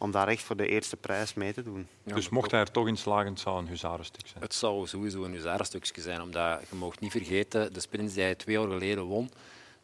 [0.00, 1.88] om daar echt voor de eerste prijs mee te doen.
[2.02, 4.42] dus mocht hij er toch in slagen, het zou een huzarenstuk zijn.
[4.42, 8.34] Het zou sowieso een huzarenstukje zijn, omdat je mag niet vergeten, de sprints die hij
[8.34, 9.30] twee jaar geleden won,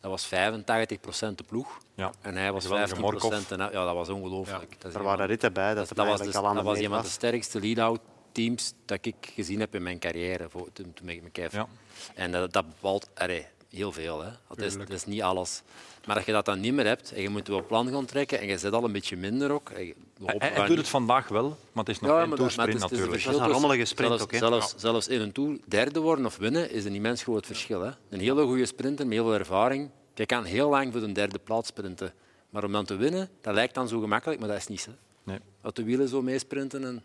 [0.00, 1.79] dat was 85% de ploeg.
[1.94, 2.12] Ja.
[2.20, 3.50] En hij was Geweldige 15 Morkov.
[3.50, 4.81] En, ja, dat was ongelooflijk.
[4.81, 7.02] Dat Er waren ritten bij dat, dat, was, dus- al aan dat was een van
[7.02, 8.00] de sterkste lead-out
[8.33, 11.66] teams dat ik gezien heb in mijn carrière voor, toen, toen ik me.
[12.14, 14.20] En dat, dat bepaalt allee, heel veel.
[14.22, 14.30] Hè.
[14.48, 14.90] Dat, is, Tuurlijk.
[14.90, 15.62] dat is niet alles.
[16.06, 18.40] Maar als je dat dan niet meer hebt en je moet wel plan gaan trekken
[18.40, 19.70] en je zit al een beetje minder ook.
[19.70, 22.56] en Hij, doet niet- het vandaag wel, maar het is nog ja, geen maar, dat,
[22.56, 23.24] maar toersprint het is, het is een natuurlijk.
[23.24, 24.38] Dat is een rommelige sprint zelfs, ook, hè?
[24.38, 27.80] zelfs, zelfs in een tour derde worden of winnen is een immens groot verschil.
[27.80, 27.90] Hè.
[28.08, 29.90] Een hele goede sprinter met heel veel ervaring.
[30.14, 32.12] Je kan heel lang voor de derde plaats sprinten.
[32.50, 34.90] Maar om dan te winnen, dat lijkt dan zo gemakkelijk, maar dat is niet zo.
[35.22, 35.38] Nee.
[35.62, 36.84] Dat de wielen zo meesprinten.
[36.84, 37.02] En...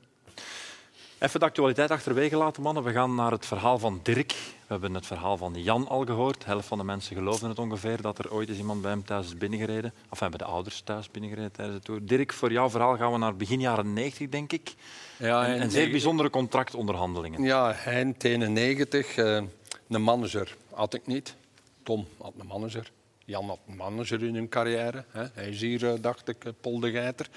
[1.22, 2.84] Even de actualiteit achterwege laten, mannen.
[2.84, 4.32] We gaan naar het verhaal van Dirk.
[4.32, 6.40] We hebben het verhaal van Jan al gehoord.
[6.40, 9.06] De helft van de mensen geloven het ongeveer dat er ooit eens iemand bij hem
[9.06, 9.94] thuis is binnengereden.
[10.10, 12.06] Of hebben de ouders thuis binnengereden tijdens de tour.
[12.06, 14.74] Dirk, voor jouw verhaal gaan we naar begin jaren 90, denk ik.
[15.18, 17.44] Ja, En, en zeer bijzondere contractonderhandelingen.
[17.44, 19.16] Ja, eind 91.
[19.16, 19.42] eh
[19.90, 21.36] een manager had ik niet.
[21.84, 22.92] Tom had een manager.
[23.26, 25.04] Jan had een manager in hun carrière.
[25.12, 25.24] Hè.
[25.34, 27.28] Hij is hier, eh, dacht ik, eh, Paul de Geiter.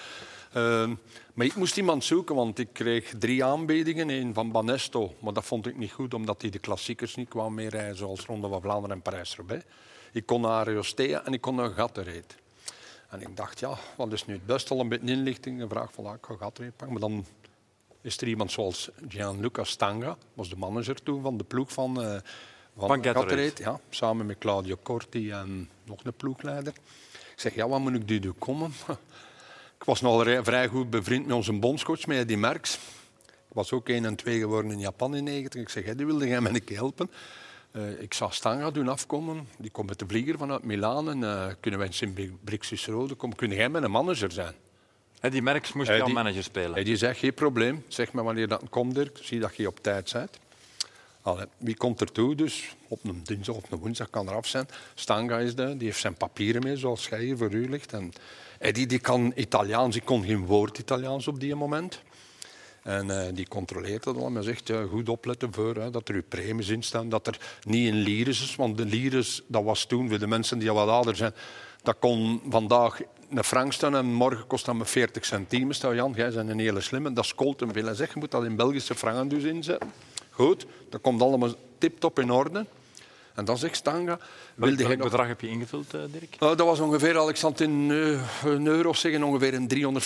[0.55, 0.91] Eh,
[1.35, 4.11] maar ik moest iemand zoeken, want ik kreeg drie aanbiedingen.
[4.11, 7.55] Eén van Banesto, maar dat vond ik niet goed, omdat hij de klassiekers niet kwam
[7.55, 9.65] meer rijden, zoals Ronde van Vlaanderen en Parijs-Roubaix.
[10.13, 12.37] Ik kon naar Ariostea en ik kon naar Gatterreed.
[13.09, 14.75] En ik dacht, ja, wat is nu het beste?
[14.75, 15.61] Al een beetje inlichting.
[15.61, 16.91] Een vraag van, ja, ik ga pakken.
[16.91, 17.27] Maar dan
[18.01, 22.17] is er iemand zoals Gianluca Stanga, was de manager toen van de ploeg van, eh
[22.77, 22.89] van,
[23.59, 26.73] ja, samen met Claudio Corti en nog een ploegleider.
[27.13, 28.73] Ik zeg, ja, wat moet ik nu doen komen?
[29.85, 32.75] Ik was nog vrij goed bevriend met onze bondscoach, met Eddie Merckx.
[33.27, 35.61] Ik was ook 1 en 2 geworden in Japan in 90.
[35.61, 37.11] Ik zeg, Eddie, wilde jij mij een keer helpen?
[37.71, 39.49] Eh, ik zou Stanga doen afkomen.
[39.59, 41.11] Die komt met de vlieger vanuit Milaan.
[41.11, 43.37] En eh, kunnen wij in Sint-Brixis-Rode komen?
[43.37, 44.55] Kun jij mijn manager zijn?
[45.21, 46.73] Hè, Die Merks moest Hij jouw die- manager spelen.
[46.73, 47.85] Hij die zegt, geen probleem.
[47.89, 49.19] Zeg maar wanneer dat komt, Dirk.
[49.23, 50.39] Zie dat je op tijd bent.
[51.23, 52.35] Allee, wie komt er toe?
[52.35, 54.67] Dus op een dinsdag of een woensdag kan eraf zijn.
[54.95, 57.93] Stanga is daar, die heeft zijn papieren mee, zoals jij hier voor u ligt.
[57.93, 58.13] En
[58.59, 62.03] Eddie die kan Italiaans, ik kon geen woord Italiaans op die moment.
[62.83, 64.43] En eh, die controleert dat allemaal.
[64.43, 67.09] zegt, ja, goed opletten voor dat er uw premies in staan.
[67.09, 68.57] Dat er niet in lires is.
[68.57, 71.33] Want de lires, dat was toen, voor de mensen die al wat ouder zijn...
[71.83, 75.75] Dat kon vandaag een frank staan en morgen kost dat me 40 centimen.
[75.75, 77.13] Stel Jan, jij bent een hele slimme.
[77.13, 77.85] Dat scolt hem veel.
[77.85, 79.93] Hij zegt, je moet dat in Belgische franken dus inzetten.
[80.31, 82.67] Goed, dat komt allemaal tip-top in orde.
[83.35, 84.19] En dan zegt Stanga...
[84.55, 85.11] Wilde Welk nog...
[85.11, 86.37] bedrag heb je ingevuld, eh, Dirk?
[86.39, 90.01] Nou, dat was ongeveer, Alexander, in eh, een euro zeggen, ongeveer een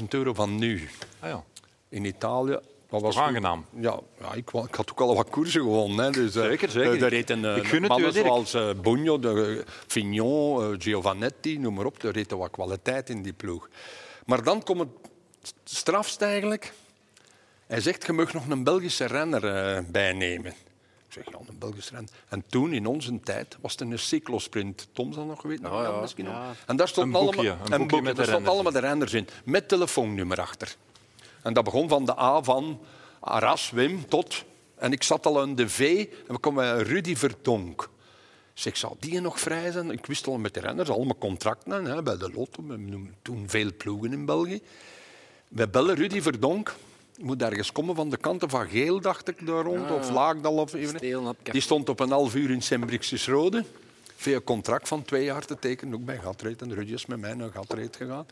[0.00, 0.88] 350.000 euro van nu.
[1.20, 1.44] Ah, ja.
[1.88, 2.58] In Italië.
[2.94, 3.64] Dat was aangenaam?
[3.80, 6.04] Ja, ja ik, had ook al wat koersen gewonnen.
[6.04, 6.10] Hè.
[6.10, 6.98] Dus, eh, Zeker, zeker.
[6.98, 11.74] daar reden eh, Ik gun het mannen zoals eh Bugno, de, Fignon, eh, Giovannetti, noem
[11.74, 12.00] maar op.
[12.00, 13.68] Daar reden wat kwaliteit in die ploeg.
[14.26, 16.72] Maar dan komt het strafst eigenlijk.
[17.66, 20.54] Hij zegt, je mag nog een Belgische renner bijnemen.
[21.16, 22.10] Ik zeg, een Belgische renner.
[22.28, 24.88] En toen, in onze tijd, was het een cyclosprint.
[24.92, 25.70] Tom zal nog weten.
[25.70, 26.00] Ja, ja.
[26.00, 26.34] misschien nog.
[26.66, 29.28] En daar stond Een boekje, allemaal, een boekje daar allemaal de renners in.
[29.44, 30.76] Met telefoonnummer achter.
[31.42, 32.80] En dat begon van de A van
[33.20, 34.44] Arras, Wim, tot...
[34.74, 37.82] En ik zat al aan de V en we kwamen bij Rudy Verdonk.
[37.82, 37.88] Ik
[38.54, 39.90] Zeg, zou die nog vrij zijn?
[39.90, 42.66] Ik wist al met de renners, allemaal contracten hè, bij de Lotto.
[42.66, 44.60] We noemen toen veel ploegen in België.
[45.48, 46.74] We bellen Rudy Verdonk.
[47.20, 49.90] Moet ergens komen van de kanten van Geel, dacht ik, daar rond.
[49.90, 50.54] Of Laagdal.
[50.56, 51.00] Of even.
[51.42, 53.64] Die stond op een half uur in Sembrixis Rode.
[54.16, 56.62] Via een contract van twee jaar te tekenen, ook bij Gatreed.
[56.62, 58.26] En Rudy is met mij naar Gatreed gegaan.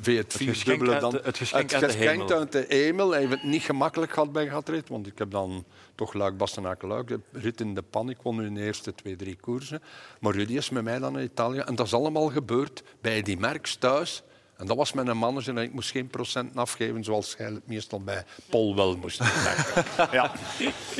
[0.00, 1.10] Via het, vierdubbele uit dan.
[1.10, 2.38] de- het geschenk uit de geschenk hemel.
[2.38, 3.10] uit de hemel.
[3.10, 5.64] Hij heeft het niet gemakkelijk gehad bij Gatreed, want ik heb dan
[5.94, 8.10] toch Luik, Bastenaken, Luik, rit in de pan.
[8.10, 9.82] Ik won nu de eerste twee, drie koersen.
[10.20, 11.58] Maar Rudy is met mij dan naar Italië.
[11.58, 14.22] En dat is allemaal gebeurd bij die Merks thuis.
[14.58, 18.24] En dat was mijn manager en ik moest geen procenten afgeven, zoals het meestal bij
[18.50, 19.20] Paul wel moest.
[20.12, 20.32] ja.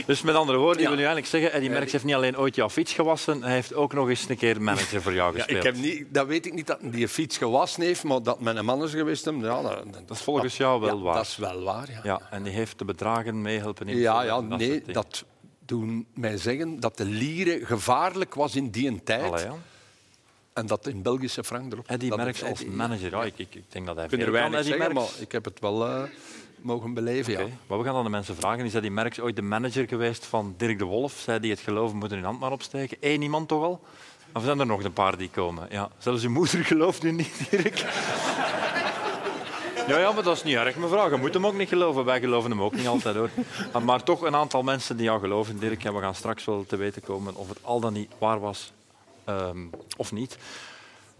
[0.06, 0.88] Dus met andere woorden, Ja.
[0.88, 3.74] wil nu eigenlijk zeggen, Eddie Merckx heeft niet alleen ooit jouw fiets gewassen, hij heeft
[3.74, 5.64] ook nog eens een keer manager voor jou Ja, gespeeld.
[5.64, 8.40] ik heb niet, dat weet ik niet dat hij die fiets gewassen heeft, maar dat
[8.40, 11.14] mijn manager geweest is, ja, dat, Dat is volgens jou wel ja, waar.
[11.14, 12.00] Dat is wel waar, ja.
[12.02, 13.92] Ja, en die heeft de bedragen meehelpen Ja,
[14.22, 15.24] invullen ja, dat nee, dat
[15.66, 19.22] doen mij zeggen dat de lieren gevaarlijk was in die tijd.
[19.32, 19.54] Allee, ja.
[20.58, 21.88] En dat in Belgische frank erop.
[21.88, 24.94] Dat Merckx het als manager, ja, ik, ik, ik denk dat hij veel kan, zeggen,
[24.94, 26.02] maar ik heb het wel eh,
[26.60, 27.46] mogen beleven, ja.
[27.66, 28.64] Maar we gaan aan de mensen vragen.
[28.64, 31.12] Is Eddie Merckx ooit de manager geweest van Dirk de Wolf?
[31.12, 32.96] Zij die het geloven moeten hun hand maar opsteken.
[33.00, 33.80] Eén iemand toch al?
[34.34, 35.66] Of zijn er nog een paar die komen?
[35.70, 37.84] Ja, zelfs uw moeder gelooft u niet, Dirk.
[39.88, 41.10] Ja, ja, maar dat is niet erg, mevrouw.
[41.10, 42.04] Je moet hem ook niet geloven.
[42.04, 43.30] Wij geloven hem ook niet altijd, hoor.
[43.84, 45.84] Maar toch een aantal mensen die jou geloven, Dirk.
[45.84, 48.72] En we gaan straks wel te weten komen of het al dan niet waar was
[49.28, 49.66] ehm,
[49.96, 50.38] of niet.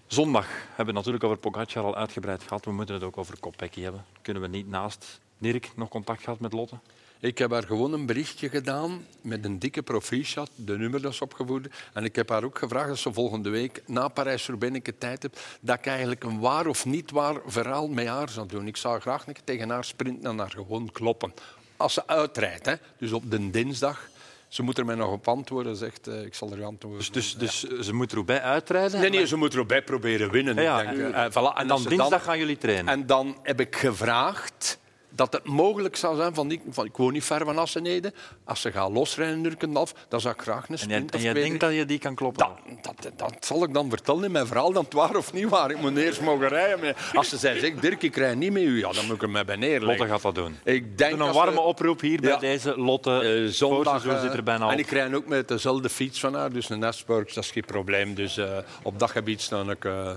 [0.07, 2.65] Zondag hebben we natuurlijk over Pogacar al uitgebreid gehad.
[2.65, 4.05] We moeten het ook over Kopecky hebben.
[4.23, 6.79] Kunnen we niet naast Dirk nog contact gehad met Lotte?
[7.21, 11.75] Ik heb haar gewoon een berichtje gedaan met een dikke proficiat, de nummer dat opgevoerd.
[11.93, 15.79] En ik heb haar ook gevraagd als ze volgende week na Parijs-Roubaix tijd hebt, dat
[15.79, 18.67] ik eigenlijk een waar of niet waar verhaal met haar zou doen.
[18.67, 21.33] Ik zou graag tegen haar sprinten en haar gewoon kloppen.
[21.77, 22.75] Als ze uitrijdt, hè.
[22.99, 24.09] dus op de dinsdag.
[24.49, 27.13] Ze moet er mij nog op antwoorden, zegt eh, ik zal er antwoorden.
[27.13, 29.01] Dus, dus, dus ze moet Roubaix uitrijden?
[29.01, 30.63] Nee, nee, ze moet erbij proberen winnen.
[30.63, 31.13] Ja, ik denk, ja.
[31.13, 31.57] eh, eh, voilà.
[31.59, 32.93] En dan als ze dinsdag gaan jullie trainen?
[32.93, 34.79] En dan heb ik gevraagd
[35.19, 38.13] dat het mogelijk zou zijn, van, ik, van, ik woon niet ver van Assenede,
[38.45, 41.21] als ze gaan losrijden in Urkendorf, dan zou ik graag een En jij, sprint en
[41.21, 42.47] jij twee, denkt dat je die kan kloppen?
[42.83, 45.49] dat, dat, dat zal ik dan vertellen in mijn verhaal, dan het waar of niet
[45.49, 45.71] waar.
[45.71, 46.95] Ik moet eerst mogen rijden.
[47.15, 49.45] Als ze zei, zeg, Dirk, ik rij niet met u, ja, dan moet ik mij
[49.45, 49.87] bij neerleggen.
[49.87, 50.57] Lotte gaat dat doen.
[50.65, 53.21] Ik denk een warme we- oproep hier bij deze Lotte.
[53.21, 54.73] Eh, zondag Zo zit er bijna op.
[54.73, 57.65] En ik rij ook met dezelfde fiets van haar, dus een Nesburg, dat is geen
[57.65, 58.15] probleem.
[58.15, 60.11] Dus eh, op dat gebied sta ik eh,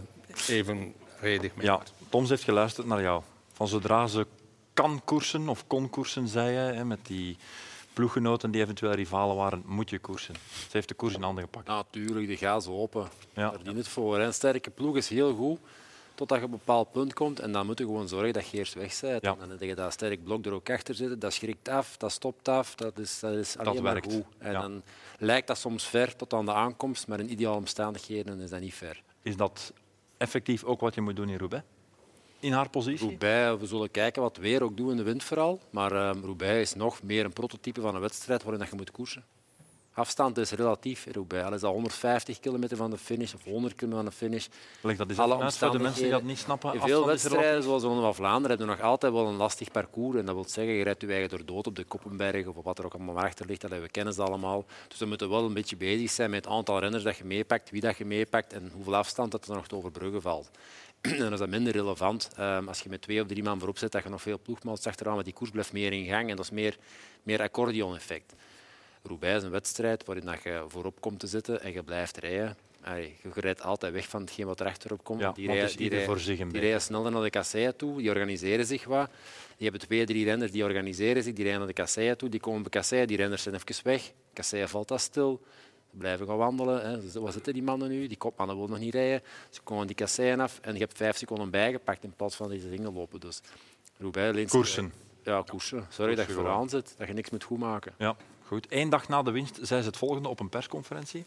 [0.48, 1.66] even redig mee.
[1.66, 1.80] Ja,
[2.10, 3.22] Toms heeft geluisterd naar jou.
[3.54, 4.26] Van zodra ze
[4.74, 7.38] kan koersen of kon koersen, zei je, hè, met die
[7.94, 10.36] ploeggenoten die eventueel rivalen waren, moet je koersen.
[10.52, 11.68] Ze heeft de koers in handen gepakt.
[11.68, 13.08] Natuurlijk, de gaas open.
[13.34, 13.50] Ja.
[13.50, 14.20] Daar dient het voor.
[14.20, 15.60] Een sterke ploeg is heel goed
[16.16, 17.40] totdat je op een bepaald punt komt.
[17.40, 19.22] En dan moet je gewoon zorgen dat je eerst weg bent.
[19.22, 19.32] Ja.
[19.32, 21.20] En dan heb je dat sterk blok er ook achter zitten.
[21.20, 22.76] Dat schrikt af, dat stopt af.
[22.76, 24.14] Dat is, dat is alleen maar werkt.
[24.14, 24.24] goed.
[24.38, 24.62] En Ja.
[24.62, 24.82] dan
[25.18, 28.74] lijkt dat soms ver tot aan de aankomst, maar in ideale omstandigheden is dat niet
[28.74, 29.02] ver.
[29.22, 29.74] Is dat
[30.18, 31.64] effectief ook wat je moet doen in Roubaix?
[32.42, 33.08] In haar positie?
[33.08, 35.60] Roubaix, we zullen kijken wat weer ook doet in de wind vooral.
[35.70, 38.92] Maar ehm, Roubaix is nog meer een prototype van een wedstrijd waarin dat je moet
[38.92, 39.24] koersen.
[39.94, 41.46] Afstand is relatief in Roubaix.
[41.46, 44.48] Al is dat 150 kilometer van de finish of 100 kilometer van de finish.
[44.82, 46.74] Leg dat eens Alle voor de mensen die dat niet snappen.
[46.74, 49.72] In veel wedstrijden, zoals de Ronde van Vlaanderen, hebben we nog altijd wel een lastig
[49.72, 50.18] parcours.
[50.18, 52.64] En dat wil zeggen, je rijdt je eigen door dood op de Koppenberg of op
[52.64, 53.62] wat er ook allemaal achter ligt.
[53.62, 54.66] Dat we kennen ze allemaal.
[54.88, 57.70] Dus we moeten wel een beetje bezig zijn met het aantal renners dat je meepakt,
[57.70, 60.50] wie dat je meepakt en hoeveel afstand dat er nog te overbruggen valt.
[61.02, 63.78] En dan is dat minder relevant ehm, als je met twee of drie man voorop
[63.78, 66.36] zit, dat je nog veel ploegmaats achteraan, want die koers blijft meer in gang en
[66.36, 66.78] dat is meer,
[67.24, 68.34] meer accordeon-effect.
[69.04, 72.58] Roubaix is een wedstrijd waarin dat je voorop komt te zitten en je blijft rijden.
[72.84, 75.20] Allee, je rijdt altijd weg van hetgeen wat er achterop komt.
[75.20, 77.76] Ja, die het rijden, die rijden- voor zich een die rijden sneller naar de kasseien
[77.76, 79.10] toe, die organiseren zich wat.
[79.58, 82.40] Die hebben twee, drie renners die organiseren zich, die rijden naar de kasseien toe, die
[82.40, 84.12] komen bij kasseien, die renners zijn even weg.
[84.34, 85.42] Kasseien valt dat stil.
[85.92, 86.90] Blijven gaan wandelen.
[86.90, 87.20] Hè.
[87.22, 88.08] Waar zitten die mannen nu?
[88.08, 89.22] Die kopmannen willen nog niet rijden.
[89.50, 92.70] Ze komen die kasseien af en je hebt vijf seconden bijgepakt in plaats van deze
[92.70, 93.20] dingen lopen.
[93.20, 93.42] Dus
[93.98, 94.94] Roubaix Koersen.
[95.24, 95.86] Ja, koersen.
[95.90, 96.48] Sorry dat je gewoon.
[96.48, 97.94] vooraan zit, dat je niks moet goedmaken.
[97.98, 98.16] Ja,
[98.46, 98.66] goed.
[98.70, 101.26] Eén dag na de winst zei ze het volgende op een persconferentie.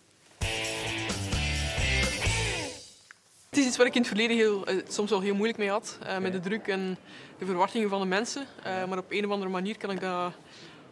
[3.48, 5.70] Het is iets waar ik in het verleden heel, eh, soms wel heel moeilijk mee
[5.70, 5.98] had.
[6.02, 6.96] eh, met de druk en
[7.38, 8.46] de verwachtingen van de mensen.
[8.62, 10.32] Eh, maar op een of andere manier kan ik dat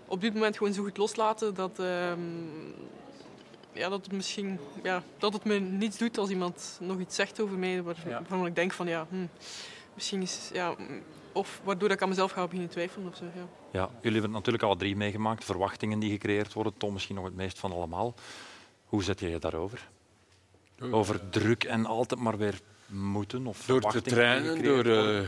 [0.07, 2.19] op dit moment gewoon zo goed loslaten dat, ehm,
[3.73, 7.41] ja, dat, het, misschien, ja, dat het me niets doet als iemand nog iets zegt
[7.41, 7.83] over mij.
[7.83, 9.27] Waar, Waarvan ik denk van ja, hm,
[9.95, 10.51] misschien is.
[10.53, 10.75] Ja,
[11.33, 13.09] of waardoor ik aan mezelf ga beginnen twijfelen.
[13.09, 13.47] Of zo, ja.
[13.73, 15.45] Ja, jullie hebben het natuurlijk al drie meegemaakt.
[15.45, 16.77] Verwachtingen die gecreëerd worden.
[16.77, 18.15] Tom misschien nog het meest van allemaal.
[18.85, 19.89] Hoe zet je je daarover?
[20.91, 22.61] Over druk en altijd maar weer
[22.93, 25.21] moeten of Door te trainen, door eh,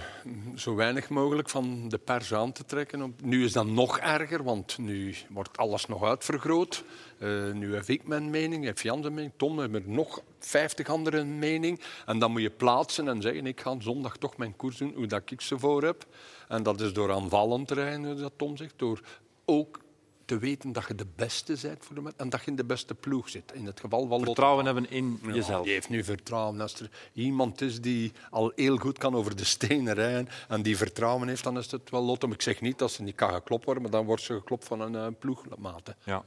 [0.54, 3.16] zo weinig mogelijk van de pers aan te trekken.
[3.22, 6.84] Nu is dat nog erger, want nu wordt alles nog uitvergroot.
[7.18, 10.88] Eh, nu heb ik mijn mening, heeft Jan zijn mening, Tom heeft er nog vijftig
[10.88, 11.80] anderen mening.
[12.06, 15.06] En dan moet je plaatsen en zeggen, ik ga zondag toch mijn koers doen, hoe
[15.06, 16.06] dat ik ze voor heb.
[16.48, 19.00] En dat is door aanvallend te rijden, dat Tom zegt, door
[19.44, 19.82] ook
[20.24, 22.94] te weten dat je de beste bent voor de en dat je in de beste
[22.94, 23.52] ploeg zit.
[23.54, 24.22] In het geval van.
[24.24, 25.64] Vertrouwen hebben in Ja, jezelf.
[25.64, 26.60] Die heeft nu vertrouwen.
[26.60, 30.76] Als er iemand is die al heel goed kan over de stenen rijden en die
[30.76, 32.26] vertrouwen heeft, dan is het wel Lotto.
[32.26, 34.64] Maar Ik zeg niet dat ze niet kan geklopt worden, maar dan wordt ze geklopt
[34.64, 35.86] van een uh, ploegmaat.
[35.86, 36.12] hè.
[36.12, 36.24] Ja.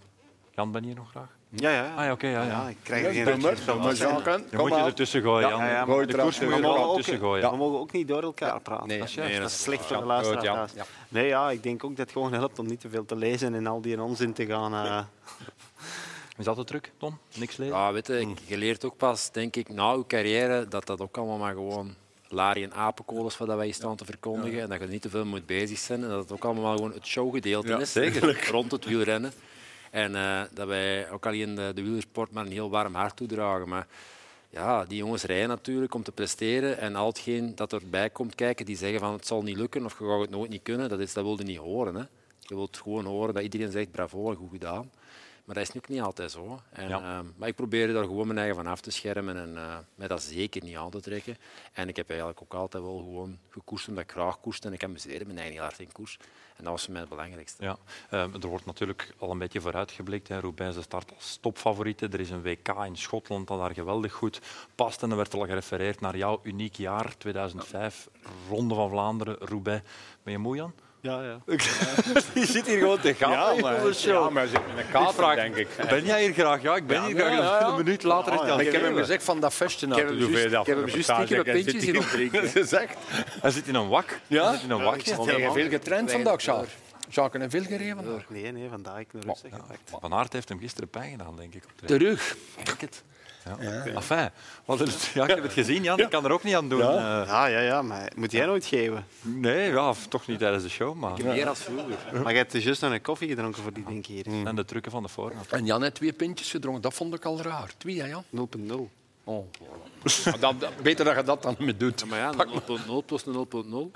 [0.58, 1.30] Jan, ben je hier nog graag?
[1.50, 1.94] Ja, ja.
[1.96, 2.48] Ah, ja, oké, ja, ja.
[2.50, 3.40] Ja, ik krijg geen van.
[3.96, 5.60] Je Kom moet je ertussen gooien, Jan.
[5.60, 7.52] Ja, ja, Gooi de koers moet je er tussen gooien.
[7.52, 8.88] We mogen ook niet door elkaar praten.
[8.88, 10.70] Nee, dat is, nee, dat dat is slecht voor de luisteraar.
[11.10, 13.56] Nee, ja, ik denk ook dat het gewoon helpt om niet te veel te lezen
[13.56, 14.74] en al die onzin te gaan.
[14.74, 15.00] eh,
[16.38, 17.18] Is dat de truc, Tom?
[17.36, 17.76] Niks lezen?
[17.76, 21.18] Ja, weet je, je leert ook pas, denk ik, na je carrière, dat dat ook
[21.18, 21.96] allemaal maar gewoon
[22.28, 24.62] larie en apenkool is wat wij hier staan te verkondigen.
[24.62, 26.04] En dat je er niet te veel moet bezig zijn.
[26.04, 27.92] En dat het ook allemaal gewoon het showgedeelte Ja, is.
[27.92, 28.48] zeker.
[28.52, 29.32] Rond het wielrennen.
[29.98, 33.70] En eh, dat wij ook alleen de, de wielersport maar een heel warm hart toedragen.
[33.70, 33.88] Maar
[34.50, 36.78] ja, die jongens rijden natuurlijk om te presteren.
[36.78, 40.00] En al hetgeen dat erbij komt kijken, die zeggen van het zal niet lukken of
[40.00, 41.96] je gaat het nooit niet kunnen, dat, is, dat wil je niet horen.
[41.96, 42.04] Hè.
[42.40, 44.92] Je wilt gewoon horen dat iedereen zegt bravo en goed gedaan.
[45.48, 46.60] Maar dat is nu ook niet altijd zo.
[46.70, 47.00] En, Ja.
[47.00, 50.08] eh, maar ik probeer daar gewoon mijn eigen van af te schermen en eh, mij
[50.08, 51.38] dat zeker niet aan te trekken.
[51.74, 54.84] En ik heb eigenlijk ook altijd wel gewoon gekoerst omdat ik graag koerst en ik
[54.84, 56.18] amuseerde me eigenlijk heel hard in koers.
[56.58, 57.64] En dat was voor mij het belangrijkste.
[57.64, 57.78] Ja,
[58.10, 60.28] eh, er wordt natuurlijk al een beetje vooruitgeblikt.
[60.28, 60.40] Hè.
[60.40, 62.08] Roubaix start als topfavoriete.
[62.08, 64.42] Er is een WK in Schotland dat daar geweldig goed
[64.76, 65.04] past.
[65.04, 68.08] En er werd al gerefereerd naar jouw uniek jaar, 2005.
[68.50, 69.84] Ronde van Vlaanderen, Roubaix.
[70.24, 70.74] Ben je moe, Jan?
[71.02, 71.40] Ja, ja.
[72.34, 73.32] Je zit hier gewoon te gaan.
[73.32, 75.68] Ja, maar, ja, maar ze zit met een kater, vraag- denk ik.
[75.90, 76.62] Ben jij hier graag?
[76.62, 77.30] Ja, ik ben hier graag.
[77.32, 77.68] ja, ja, ja.
[77.68, 80.18] Een minuut later is hij ik heb hem gezegd van dat festje Ik heb hem
[80.18, 82.48] juist- ik heb hem juist stiekem een pintje zien opdrinken.
[82.50, 82.98] gezegd.
[83.42, 84.20] Hij zit in een wak.
[84.28, 84.44] Ja?
[84.44, 85.02] Hij zit in een wak.
[85.02, 86.72] Heb helemaal- veel getraind vandaag, Jacques?
[87.10, 88.30] Jacques en veel gereden vandaag?
[88.30, 89.80] Nee, nee, vandaag ik nog rustig gepakt.
[90.02, 91.64] Van Aert heeft hem gisteren pijn gedaan, denk ik.
[91.86, 92.36] Terug.
[92.64, 93.04] Denk het.
[93.60, 93.86] Ja.
[93.86, 94.30] Enfin,
[94.66, 96.00] wat is- ja, ik heb het gezien, Jan.
[96.00, 96.80] Ik kan er ook niet aan doen.
[96.80, 97.22] Ja.
[97.22, 99.06] Eh, Ja, ja, ja, maar moet jij nooit geven?
[99.22, 101.12] nee, ja, of toch niet tijdens de show, maar...
[101.24, 102.22] Meer als vroeger.
[102.24, 104.26] Maar je hebt dus juist nog een koffie gedronken voor die ding hier.
[104.46, 105.48] En de trucken van de voorraad.
[105.50, 106.82] En Jan heeft twee pintjes gedronken.
[106.82, 107.72] Dat vond ik al raar.
[107.78, 108.24] Twee, hè, Jan?
[108.30, 108.90] 0.0.
[109.24, 109.46] Oh,
[110.82, 112.06] beter dat je dat dan met doet.
[112.06, 113.92] Maar ja, een 0.0 plus een 0.0.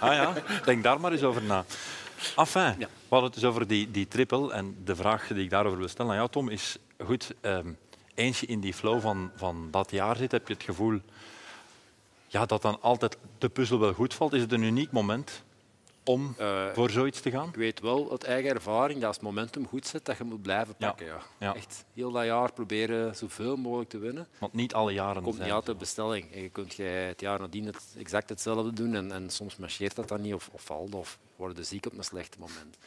[0.00, 0.32] Ah ja,
[0.64, 1.64] denk daar maar eens over na.
[2.36, 4.52] Enfin, we hadden het dus over die, die triple.
[4.52, 6.76] En de vraag die ik daarover wil stellen aan jou, Tom, is...
[7.04, 7.66] Goed, ehm,
[8.18, 11.00] eens je in die flow van, van dat jaar zit, heb je het gevoel
[12.28, 14.32] ja, dat dan altijd de puzzel wel goed valt.
[14.32, 15.42] Is het een uniek moment
[16.04, 17.48] om Eh, voor zoiets te gaan?
[17.48, 20.42] Ik weet wel uit eigen ervaring dat als het momentum goed zit, dat je moet
[20.42, 21.06] blijven pakken.
[21.06, 21.22] Ja.
[21.38, 21.54] Ja.
[21.54, 24.28] Echt heel dat jaar proberen zoveel mogelijk te winnen.
[24.38, 26.32] Want niet alle jaren komt niet altijd op bestelling.
[26.32, 30.08] En je kunt het jaar nadien het, exact hetzelfde doen en, en soms marcheert dat
[30.08, 32.78] dan niet of, of valt of worden ziek op een slecht moment.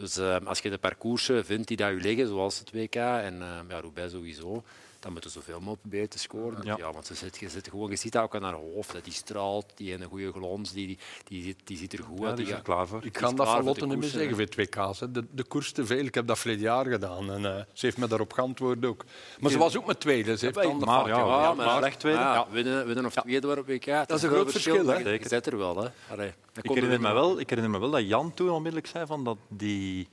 [0.00, 3.34] Dus eh, als je de parcoursen vindt die daar je liggen, zoals het WK en
[3.34, 4.62] uh, ja, Roubaix sowieso,
[5.00, 6.64] dan moet je zoveel mogelijk proberen te scoren.
[6.64, 6.76] Ja.
[6.78, 6.92] Ja.
[6.92, 8.92] want je, zit, je, zit gewoon, je ziet dat ook aan haar hoofd.
[8.92, 12.02] Dat die straalt, die heeft een goede glans, die, die, die, zit- die ziet er
[12.02, 12.36] goed Ja, uit.
[12.36, 13.04] die is Die er klaar voor.
[13.04, 15.00] Ik ga dat van Lotte niet meer zeggen voor WK's.
[15.00, 15.10] hè.
[15.10, 16.04] De, de koers te veel.
[16.04, 17.32] Ik heb dat verleden jaar gedaan.
[17.32, 19.04] En, eh, ze heeft me daarop geantwoord ook.
[19.40, 20.36] Maar ze was ook met tweede.
[20.36, 21.16] Ze heeft de maar ja.
[21.18, 21.24] Ja,
[21.54, 22.18] maar maar slecht tweede.
[22.18, 22.46] Ja, Ja.
[22.50, 23.84] Winnen, winnen of tweede op WK.
[23.86, 24.96] Dat is een groot verschil, hè?
[24.98, 25.76] Je zit er wel.
[25.82, 25.88] Hè.
[26.10, 29.06] Allee, Ik kon herinner, me wel, ik herinner me wel dat Jan toen onmiddellijk zei
[29.06, 30.08] van dat die...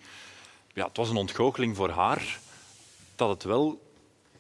[0.74, 2.40] Ja, het was een ontgoocheling voor haar
[3.16, 3.82] dat het wel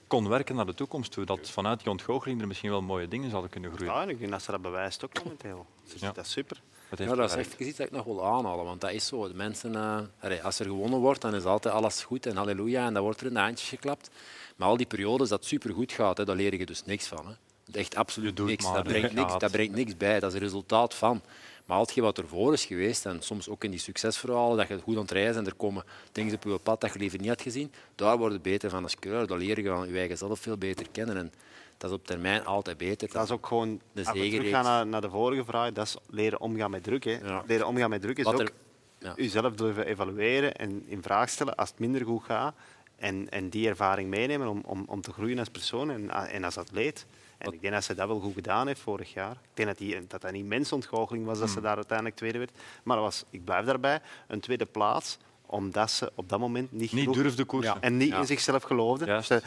[0.07, 1.25] kon werken naar de toekomst toe.
[1.25, 3.93] Dat vanuit die ontgoocheling er misschien wel mooie dingen zouden kunnen groeien.
[3.93, 5.65] Ja, en ik denk dat ze dat bewijst ook momenteel.
[5.91, 6.11] Dus Ja.
[6.11, 6.61] Dat is super.
[6.89, 9.05] Het heeft Ja, dat is echt iets dat ik nog wil aanhalen, want dat is
[9.07, 9.27] zo.
[9.27, 9.75] De mensen,
[10.19, 13.19] eh, als er gewonnen wordt, dan is altijd alles goed en halleluja en dan wordt
[13.21, 14.09] er in de handjes geklapt.
[14.55, 17.27] Maar al die periodes dat super goed gaat, hè, daar leer je dus niks van.
[17.27, 17.33] Hè.
[17.79, 18.63] Echt absoluut doet niks.
[18.63, 19.31] maar, Dat brengt niks.
[19.31, 20.19] het- dat brengt niks bij.
[20.19, 21.21] Dat is een resultaat van.
[21.67, 24.79] Maar al hetgeen wat ervoor is geweest, en soms ook in die succesverhalen, dat je
[24.79, 27.27] goed aan het reizen en er komen dingen op je pad dat je liever niet
[27.27, 29.27] had gezien, daar word je beter van als coureur.
[29.27, 31.17] Daar leer je van je eigen zelf veel beter kennen.
[31.17, 31.31] En
[31.77, 33.11] dat is op termijn altijd beter.
[33.11, 34.35] Dat is ook gewoon, De als we zegenreeks.
[34.35, 37.03] teruggaan naar, naar de vorige vraag, dat is leren omgaan met druk.
[37.03, 37.17] Hè.
[37.23, 37.43] Ja.
[37.47, 38.51] Leren omgaan met druk is ook
[38.99, 39.13] ja.
[39.15, 42.55] jezelf durven evalueren en in vraag stellen als het minder goed gaat.
[42.95, 46.57] En, en die ervaring meenemen om, om, om te groeien als persoon en, en als
[46.57, 47.05] atleet.
[47.37, 49.31] En ik denk dat ze dat wel goed gedaan heeft vorig jaar.
[49.31, 52.51] Ik denk dat die, dat, dat niet mensontgoocheling was dat ze daar uiteindelijk tweede werd.
[52.83, 57.13] Maar dat was, ik blijf daarbij, een tweede plaats omdat ze op dat moment niet,
[57.13, 57.81] durfde koersen.
[57.81, 58.17] en niet Ja.
[58.17, 59.05] in zichzelf geloofde.
[59.05, 59.27] Juist.
[59.27, 59.41] Ze-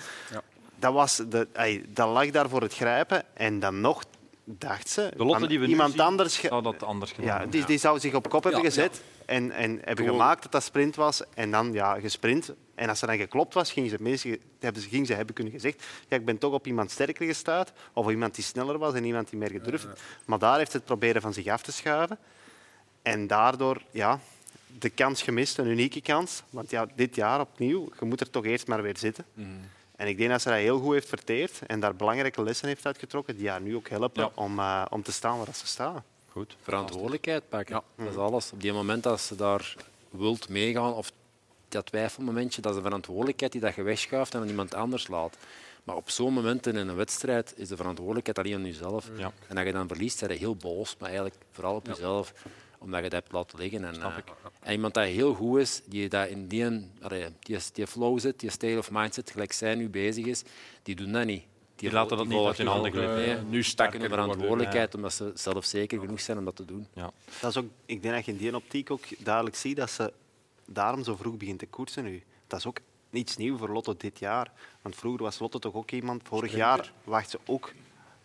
[0.77, 3.23] dat, was de, ey, dat lag daar voor het grijpen.
[3.35, 4.05] En dan nog
[4.45, 5.11] dacht ze.
[5.17, 7.51] De Lotte van die we iemand zien, anders ge- zou dat anders gedaan ja, hebben.
[7.51, 10.63] die, die zou zich op kop hebben Ja, gezet en, en hebben gemaakt dat dat
[10.63, 11.23] sprint was.
[11.35, 12.53] En dan ja, gesprint.
[12.81, 15.53] En als ze dan geklopt was, gingen ze, meestal, hebben ze, gingen ze hebben kunnen
[15.53, 18.95] gezegd ja, ik ben toch op iemand sterker gestuurd of op iemand die sneller was
[18.95, 19.87] en iemand die meer gedurfd.
[20.25, 22.19] Maar daar heeft ze het proberen van zich af te schuiven.
[23.03, 24.21] En daardoor ja,
[24.79, 26.43] de kans gemist, een unieke kans.
[26.51, 29.25] Want ja, dit jaar opnieuw, je moet er toch eerst maar weer zitten.
[29.97, 32.87] En ik denk dat ze dat heel goed heeft verteerd en daar belangrijke lessen heeft
[32.87, 34.31] uitgetrokken die haar nu ook helpen Ja.
[34.35, 36.05] om, eh, om te staan waar ze staan.
[36.29, 36.57] Goed.
[36.63, 37.83] verantwoordelijkheid pakken.
[37.97, 38.53] Dat is alles.
[38.53, 39.75] Op die moment dat ze daar
[40.11, 41.13] wilt meegaan, of
[41.71, 45.37] dat twijfelmomentje, dat is een verantwoordelijkheid die dat je wegschuift en aan iemand anders laat.
[45.85, 49.11] Maar op zo'n moment in een wedstrijd is de verantwoordelijkheid alleen aan jezelf.
[49.17, 49.33] Ja.
[49.49, 52.33] En als je dan verliest, ben je heel boos, maar eigenlijk vooral op jezelf,
[52.79, 53.85] omdat je dat hebt laten liggen.
[53.85, 54.17] En, eh,
[54.61, 56.89] en iemand dat heel goed is, die dat in die,
[57.41, 60.43] die, die flow zit, die state of mind zit, gelijk zij nu bezig is,
[60.83, 61.43] die doen dat niet.
[61.77, 63.17] Die laten dat niet uit hun handen glippen.
[63.17, 63.37] nee.
[63.37, 66.87] Nu Die pakken de verantwoordelijkheid omdat ze zelfzeker genoeg zijn om dat te doen.
[66.95, 67.11] Ja.
[67.41, 70.13] Dat is ook, ik denk dat je in die optiek ook duidelijk ziet dat ze
[70.73, 72.23] daarom zo vroeg begint te koersen nu.
[72.47, 72.79] Dat is ook
[73.11, 74.53] niets nieuws voor Lotto dit jaar.
[74.83, 76.23] Want vroeger was Lotto toch ook iemand...
[76.25, 77.73] Vorig jaar wacht ze ook...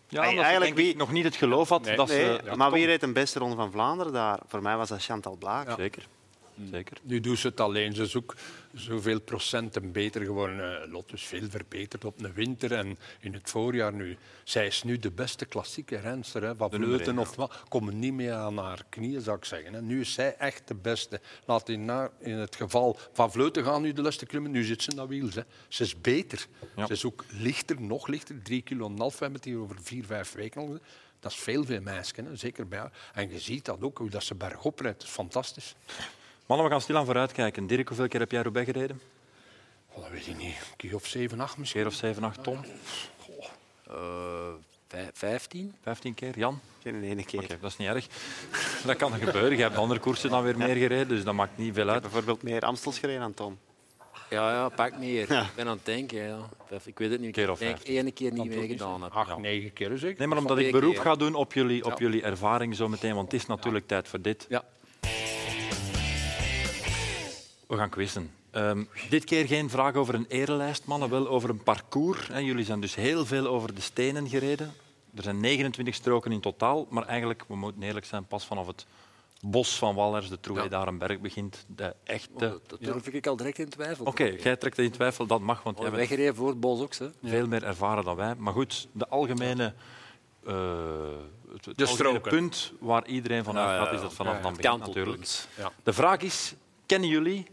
[0.08, 2.52] Ja, eigenlijk wie- nog niet het geloof had dat Nee, ze...
[2.56, 4.40] maar wie reed een beste ronde van Vlaanderen daar?
[4.46, 5.70] Voor mij was dat Chantal Blaak.
[5.76, 6.08] Zeker.
[6.70, 6.96] Zeker.
[7.02, 7.94] Nu doet ze het alleen.
[7.94, 8.34] Ze is ook
[8.74, 10.82] zoveel procenten beter geworden.
[10.82, 14.16] Eh, Lotte is veel verbeterd op de winter en in het voorjaar nu.
[14.44, 16.42] Zij is nu de beste klassieke renster.
[16.42, 16.54] Hè.
[16.56, 19.72] Vleuten één, of wat, komen niet meer aan haar knieën, zou ik zeggen.
[19.72, 19.82] Hè.
[19.82, 21.20] Nu is zij echt de beste.
[21.44, 21.90] Laat in,
[22.20, 24.50] in het geval van Vleuten gaan nu de laatste klimmen.
[24.50, 25.28] Nu zit ze in dat wiel.
[25.34, 25.42] Hè.
[25.68, 26.46] Ze is beter.
[26.76, 26.86] Ja.
[26.86, 28.42] Ze is ook lichter, nog lichter.
[28.42, 29.12] Drie kilo en half.
[29.12, 30.78] We hebben het hier over vier, vijf weken al.
[31.20, 32.92] Dat is veel, veel meisjes, zeker bij haar.
[33.14, 34.98] En je ziet dat ook, hoe dat ze bergop rijdt.
[34.98, 35.74] Dat is fantastisch.
[36.46, 37.66] Mannen, we gaan stilaan vooruitkijken.
[37.66, 39.00] Dirk, hoeveel keer heb jij Roubaix gereden?
[39.92, 40.46] Oh, dat weet ik niet.
[40.56, 41.80] Een keer of zeven, acht Een misschien.
[41.82, 42.58] keer of zeven, acht ton?
[43.88, 43.94] Eh,
[44.88, 45.74] vij- 15?
[45.82, 46.38] Vijftien keer?
[46.38, 46.60] Jan?
[46.82, 47.42] Geen ene keer.
[47.42, 48.06] Oké, dat is niet erg.
[48.86, 49.56] Dat kan gebeuren.
[49.56, 52.02] Je hebt andere koersen dan weer meer gereden, dus dat maakt niet veel Ik uit.
[52.02, 53.58] heb bijvoorbeeld meer Amstels gereden dan Tom.
[54.30, 55.20] Ja, ja, pak meer.
[55.30, 56.18] Ik ben aan het denken.
[56.26, 56.38] Ja.
[56.84, 57.32] Ik weet het niet.
[57.32, 57.96] Keer Ik of denk vijftien.
[57.96, 59.12] één keer niet meegedaan heb.
[59.12, 60.18] Acht, negen keer zeker.
[60.18, 63.32] Nee, maar omdat ik beroep ga doen op jullie, op jullie ervaring zo meteen, want
[63.32, 64.46] het is natuurlijk tijd voor dit.
[67.66, 68.30] We gaan quizzen.
[68.50, 72.28] Ehm, dit keer geen vraag over een erelijst, mannen, wel over een parcours.
[72.28, 72.38] Hè.
[72.38, 74.72] Jullie zijn dus heel veel over de stenen gereden.
[75.14, 78.86] Er zijn 29 stroken in totaal, maar eigenlijk, we moeten eerlijk zijn, pas vanaf het
[79.40, 82.60] bos van Wallers, de Trouwe Darenberg, begint de echte...
[82.66, 84.04] Dat durf ik al direct in twijfel.
[84.04, 86.60] Oké, jij trekt het in twijfel, dat mag, want jij Wij bent gereden voor het
[86.60, 86.94] bos ook.
[86.94, 87.08] Hè.
[87.24, 88.34] veel meer ervaren dan wij.
[88.34, 89.74] Maar goed, de algemene,
[90.46, 90.54] eh,
[91.52, 92.30] het, het De algemene stroken.
[92.30, 94.42] punt waar iedereen van Ja, ja, uitgaat, is dat vanaf Ja, ja.
[94.44, 95.46] dan begint natuurlijk.
[95.56, 95.72] Ja.
[95.82, 96.54] De vraag is,
[96.86, 97.46] kennen jullie,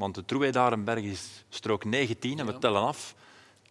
[0.00, 3.14] want de Trouwe Darenberg is strook 19 en we tellen af,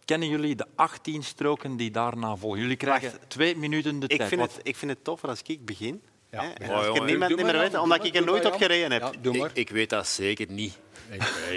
[0.04, 2.60] kennen jullie de 18 stroken die daarna volgen?
[2.60, 3.30] Jullie krijgen Wacht.
[3.30, 4.28] twee minuten de Ik tijd.
[4.28, 6.02] vind, Wat- het, ik vind het toffer als ik begin.
[6.30, 6.42] Ja.
[6.42, 8.92] Hè, en als ik er niet meer weet, omdat doe ik er nooit op gereden
[8.92, 9.00] heb.
[9.02, 9.50] Ja, doe maar.
[9.50, 10.78] Ik, ik weet dat zeker niet.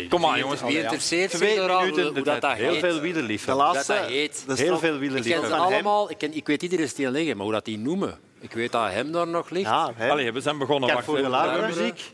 [0.09, 0.61] Kom maar, jongens.
[0.61, 3.67] Wie interesseert zich Twee minuten hoe de dat, dat Heel veel De wielerliefhebbers.
[3.73, 4.43] laatste, dat heet.
[4.47, 5.53] de Heel veel Ik ken wielerliefhebbers.
[5.53, 6.09] ze allemaal.
[6.11, 8.19] Ik, ken, ik weet iedere steen liggen, maar hoe dat die noemen.
[8.39, 9.69] Ik weet dat hem daar nog ligt.
[9.69, 9.93] Ja.
[9.99, 10.93] Allee, we zijn begonnen.
[10.93, 11.29] Wacht, de even.
[11.29, 11.67] Larbre.
[11.67, 12.09] muziek.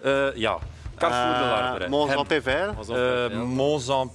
[0.00, 0.58] Eh, ja,
[1.00, 1.84] Carrefour de Larbre.
[1.84, 2.16] Uh, Mons en
[3.32, 3.42] Eh.
[3.42, 4.10] Mons en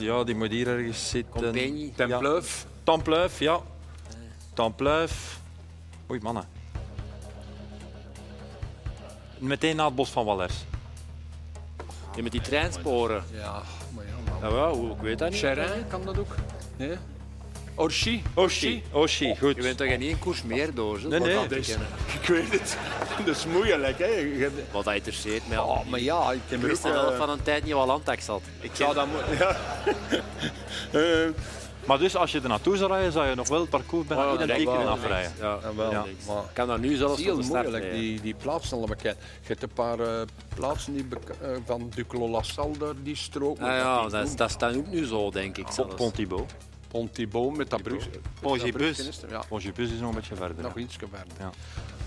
[0.00, 1.32] ja, die moet hier ergens zitten.
[1.32, 1.92] Compagnie.
[1.96, 2.66] Templeuf.
[2.84, 3.60] Templeuf, ja.
[4.54, 5.40] Templeuf.
[6.10, 6.44] Oei, mannen.
[9.38, 10.54] Meteen na het bos van Wallers.
[12.16, 13.22] Ja, met die treinsporen.
[13.32, 13.62] Ja,
[13.94, 14.50] maar ja, maar...
[14.50, 15.38] Ja, wel, hoe- ik weet dat niet.
[15.38, 16.34] Cherin kan dat ook.
[16.76, 16.96] Nee?
[17.78, 18.22] Orchi.
[18.34, 19.56] Oshi, Oshi, goed.
[19.56, 20.98] Je bent toch in één koers meer door?
[20.98, 21.08] zo?
[21.08, 21.34] Nee, nee.
[21.34, 21.88] dat Dat is- bekennen.
[22.22, 22.76] Ik weet het.
[23.26, 23.98] Dat is moeilijk.
[23.98, 24.06] Hè.
[24.06, 25.58] Je- Wat dat interesseert mij.
[25.58, 28.26] Oh, maar ja, ik heb wist dat eh, het van een tijd niet wat landtax
[28.26, 28.42] had.
[28.60, 29.36] Ik zou dat moeten...
[29.38, 29.56] Ja.
[31.00, 31.28] Eh,
[31.86, 34.26] Maar dus als je er naartoe zou rijden, zou je nog wel het parcours bijna
[34.26, 34.94] Oh, identiek direct kunnen wel.
[34.96, 35.32] afrijden.
[35.40, 35.58] Ja.
[35.62, 35.90] ja, wel.
[35.90, 36.04] Ja.
[36.26, 37.92] Maar Ik kan dat nu zelfs heel op moeilijk, rijden.
[38.00, 38.96] die, die plaatsen allemaal.
[39.02, 40.20] Je hebt een paar eh,
[40.54, 41.06] plaatsen die
[41.66, 43.58] van Duclos La Salle, daar, die strook.
[43.60, 45.66] Ah, ja, dat, is- dat staat ook nu zo, denk ik.
[45.70, 45.94] zelfs.
[45.94, 46.52] Pontibot.
[46.88, 48.08] Pontibot met dat brug.
[48.40, 49.20] Pongibus.
[49.30, 50.62] Ja, Pongibus is nog een beetje verder.
[50.62, 51.18] nog iets verder.
[51.38, 51.50] Ja.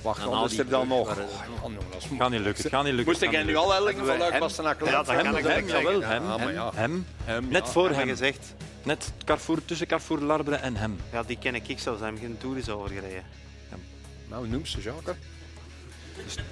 [0.02, 1.10] Wacht, dan al is die er dan nog.
[1.10, 2.64] Oh, Het gaat niet lukken.
[2.64, 3.06] Het gaat niet lukken.
[3.20, 4.86] Moest ik nu al elke vanuit Hem- Bastenaken?
[4.86, 5.58] Ja, dat kan lukken.
[5.58, 6.72] ik Hem, jawel, hem, Ja, maar ja.
[6.74, 7.06] hem.
[7.24, 7.72] Hem, Net ja.
[7.72, 8.10] voor Heb je hem.
[8.10, 8.54] gezegd?
[8.84, 11.00] Net Carrefour, tussen Carrefour Larbre en hem.
[11.12, 12.00] Ja, die ken ik zelfs.
[12.00, 13.24] Daar heb ik geen tour is over gereden.
[14.28, 15.16] Nou, noem ze, Jacques.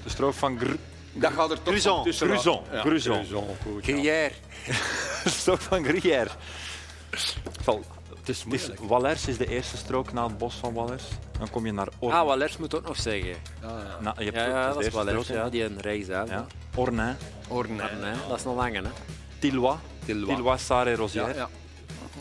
[0.03, 0.71] De strook van Gr
[1.13, 1.95] Dat gaat er toch Gruzon.
[1.95, 2.27] van tussen.
[2.27, 2.61] Gruzon.
[2.71, 3.15] Ja, Gruzon.
[3.15, 3.83] Gruzon, goed.
[3.83, 4.31] Gruyère.
[5.23, 6.29] de strook van Gruyère.
[7.61, 7.83] Val-
[8.29, 8.87] Het is Het is.
[8.87, 11.03] Wallers is de eerste strook na het bos van Wallers.
[11.39, 12.15] Dan kom je naar Orne.
[12.17, 13.27] Ah, Wallers moet ook nog zeggen.
[13.29, 13.97] Ja, ja.
[14.01, 15.23] Na- je hebt Ja, ook- ja de dat is Wallers.
[15.23, 16.29] strook, Ja, die een rechtsaf.
[16.29, 16.45] Ja.
[16.75, 17.17] Ornain,
[17.47, 17.73] Orne.
[17.73, 18.83] Maar nee, dat is nog langer.
[18.83, 18.89] Hè.
[19.39, 20.35] Tillois, Tillois.
[20.35, 21.33] Tillois, Sarre et Ja, Rosière.
[21.33, 21.49] ja.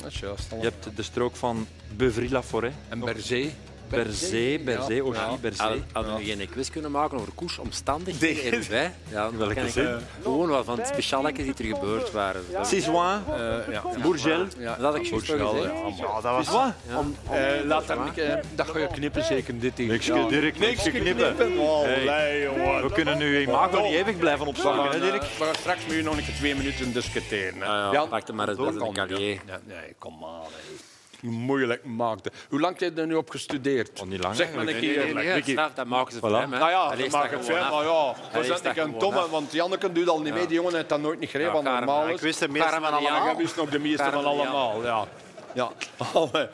[0.02, 0.50] Dat is juist.
[0.50, 2.72] Je hebt de strook van Beuvry-la-Forêt.
[2.88, 3.54] En Berzee.
[3.88, 5.62] Per se, per se, Ogier, per se.
[5.62, 8.94] Hadden hadden we geen quiz kunnen maken over koersomstandigheden in Roubaix?
[9.10, 12.44] Ja, kan ik eh, gewoon wat van het speciale die er gebeurd waren.
[12.52, 13.82] Dat, Sisouin, Eh, ja.
[14.02, 14.46] Bourgel.
[14.58, 15.40] Ja, dat had ik juist gezegd.
[15.40, 16.48] ja, maar- Ja, dat was...
[16.50, 19.90] Om, om, Eh, laat dat, niet, eh, dat ga je knippen zeker dit ding.
[19.90, 20.26] Niks Ja.
[20.28, 21.58] Dirk, niks knippen.
[21.58, 22.04] Oh, Hey.
[22.04, 22.82] nee, jongen.
[22.82, 25.22] We kunnen nu imago niet eeuwig blijven gaan, hè, Dirk?
[25.22, 27.60] we gaan straks met u nog een keer twee minuten discussiëren.
[27.60, 27.66] Hè.
[27.66, 29.30] Ja, ja, pak er maar eens dat bij de kan, Calier.
[29.30, 29.38] ja.
[29.46, 30.40] Ja, Nee, kom aan.
[31.20, 32.30] Moeilijk maakte.
[32.48, 34.00] Hoe lang heb je er nu op gestudeerd?
[34.00, 35.14] Oh, niet lang, Zeg maar een keer.
[35.14, 36.20] Nee, dat maken ze Voilà.
[36.20, 36.52] voor hem.
[36.52, 36.58] hè.
[36.58, 37.70] Nou ja, dat ver, af.
[37.70, 40.46] maar ja, zet dat ik een domme, want Janneke doet al niet mee.
[40.46, 42.20] Die jongen heeft dat nooit niet gereden, wat normaal ik is.
[42.20, 43.24] wist de meeste van allemaal.
[43.24, 45.06] jij wist nog de meeste van allemaal, ja.
[45.54, 45.70] Ja.
[46.14, 46.46] Allee.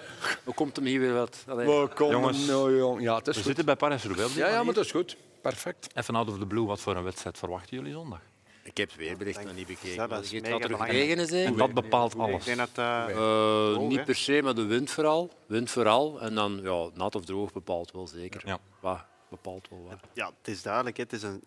[0.45, 1.45] Hoe komt hem hier weer wat?
[1.49, 1.67] Allee.
[1.67, 3.01] We komen Jongens, nou, jong.
[3.03, 3.57] Ja, het is We goed.
[3.57, 5.17] zitten bij die Ja, ja, maar dat is goed.
[5.43, 5.89] Perfect.
[5.95, 8.19] Even out of the blue, wat voor een wedstrijd verwachten jullie zondag?
[8.65, 9.95] Ik heb het weerbericht nog niet bekeken.
[9.95, 10.93] Ja, dat is het gaat belangrijk.
[10.93, 11.47] regenen zijn.
[11.47, 12.45] En dat bepaalt Ik alles.
[12.45, 12.69] denk dat...
[12.75, 15.31] eh, Eh, niet per se, maar de wind vooral.
[15.47, 16.21] Wind vooral.
[16.21, 18.43] En dan ja, nat of droog bepaalt wel zeker.
[18.47, 18.59] Ja.
[18.81, 19.99] Wat bepaalt wel wat.
[20.12, 20.97] Ja, het is duidelijk.
[20.97, 21.43] Het is een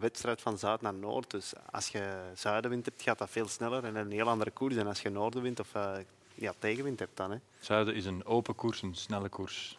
[0.00, 1.30] wedstrijd van zuid naar noord.
[1.30, 4.76] Dus als je zuidenwind hebt, gaat dat veel sneller en een heel andere koers.
[4.76, 5.92] En als je noordenwind of eh,
[6.34, 7.30] ja, tegenwind hebt dan.
[7.30, 7.36] Hè.
[7.60, 9.76] Zuiden is een open koers, een snelle koers.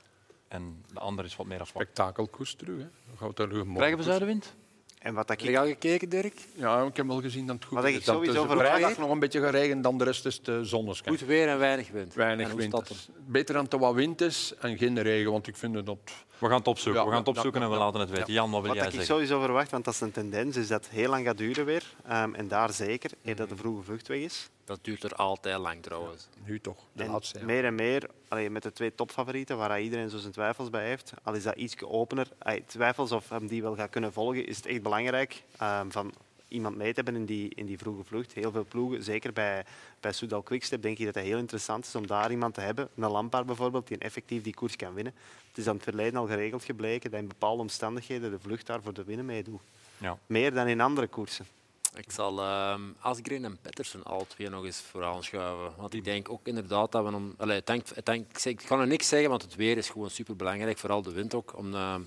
[0.48, 1.86] En de andere is wat meer afwacht.
[1.86, 2.78] Spektakelkoers terug.
[3.20, 3.26] Hè.
[3.26, 4.56] Er Krijgen we zuidenwind?
[5.02, 6.34] En wat dat Heb je ik, al gekeken, Dirk?
[6.56, 8.04] Ja, ik heb wel gezien dat het goed Wat ik is.
[8.06, 11.18] Dat sowieso is verwacht- vrijdag nog een beetje geregend, dan de rest is de zonneschijn.
[11.18, 12.14] Goed weer en weinig wind.
[12.14, 12.74] Weinig en wind.
[12.74, 13.10] het?
[13.28, 15.98] Beter dan het wat wind is en geen regen, want ik vind dat...
[16.38, 17.80] We gaan het opzoeken, Ja, we gaan het opzoeken en we ja.
[17.80, 18.34] laten het weten.
[18.34, 19.16] Jan, wat wil wat jij dat ik zeggen?
[19.16, 21.84] sowieso verwacht, want dat is een tendens, is dat het heel lang gaat duren weer.
[22.08, 24.50] Ehm, en daar zeker, eer dat de vroege vlucht weg is.
[24.64, 26.28] Dat duurt er altijd lang trouwens.
[26.46, 27.40] Nu toch, de En laatste.
[27.40, 27.46] ja.
[27.46, 31.14] meer en meer, allee, met de twee topfavorieten, waar iedereen zo zijn twijfels bij heeft,
[31.24, 34.58] al is dat iets opener, allee, twijfels of hem die wel gaat kunnen volgen, is
[34.58, 36.14] het echt belangrijk ehm, van
[36.48, 38.34] iemand mee te hebben in die, in die vroege vlucht.
[38.34, 39.66] Heel veel ploegen, zeker bij,
[40.00, 42.90] bij Soudal Quickstep, denk ik dat het heel interessant is om daar iemand te hebben,
[42.96, 45.14] een Lampaard bijvoorbeeld, die effectief die koers kan winnen.
[45.48, 48.82] Het is aan het verleden al geregeld gebleken dat in bepaalde omstandigheden de vlucht daar
[48.82, 49.62] voor de winnen meedoet.
[49.98, 50.18] Ja.
[50.26, 51.46] Meer dan in andere koersen.
[51.94, 55.74] Ik zal ehm Asgreen en Pettersen alle twee nog eens voor aanschuiven.
[55.78, 57.14] Want ik denk ook inderdaad dat we...
[57.16, 60.10] Om, hangt- het hangt- ik ik kan er niks zeggen, want het weer is gewoon
[60.10, 60.78] superbelangrijk.
[60.78, 61.58] Vooral de wind ook.
[61.58, 62.02] Om, ehm,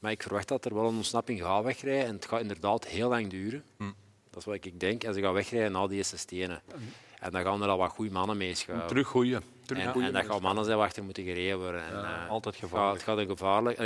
[0.00, 2.06] maar ik verwacht dat er wel een ontsnapping gaat wegrijden.
[2.06, 3.64] En het gaat inderdaad heel lang duren.
[3.76, 3.84] Hm.
[4.30, 5.04] Dat is wat ik denk.
[5.04, 6.62] En ze gaan wegrijden na die eerste stenen.
[7.20, 8.86] En dan gaan er al wat goede mannen meeschuiven.
[8.88, 9.38] Terug goeie.
[9.66, 11.84] Terug En, goeie en dat gaan mannen zijn waar achter moeten gereden worden.
[11.86, 12.94] En, eh, Altijd gevaarlijk.
[12.94, 13.78] het gaat een gevaarlijk...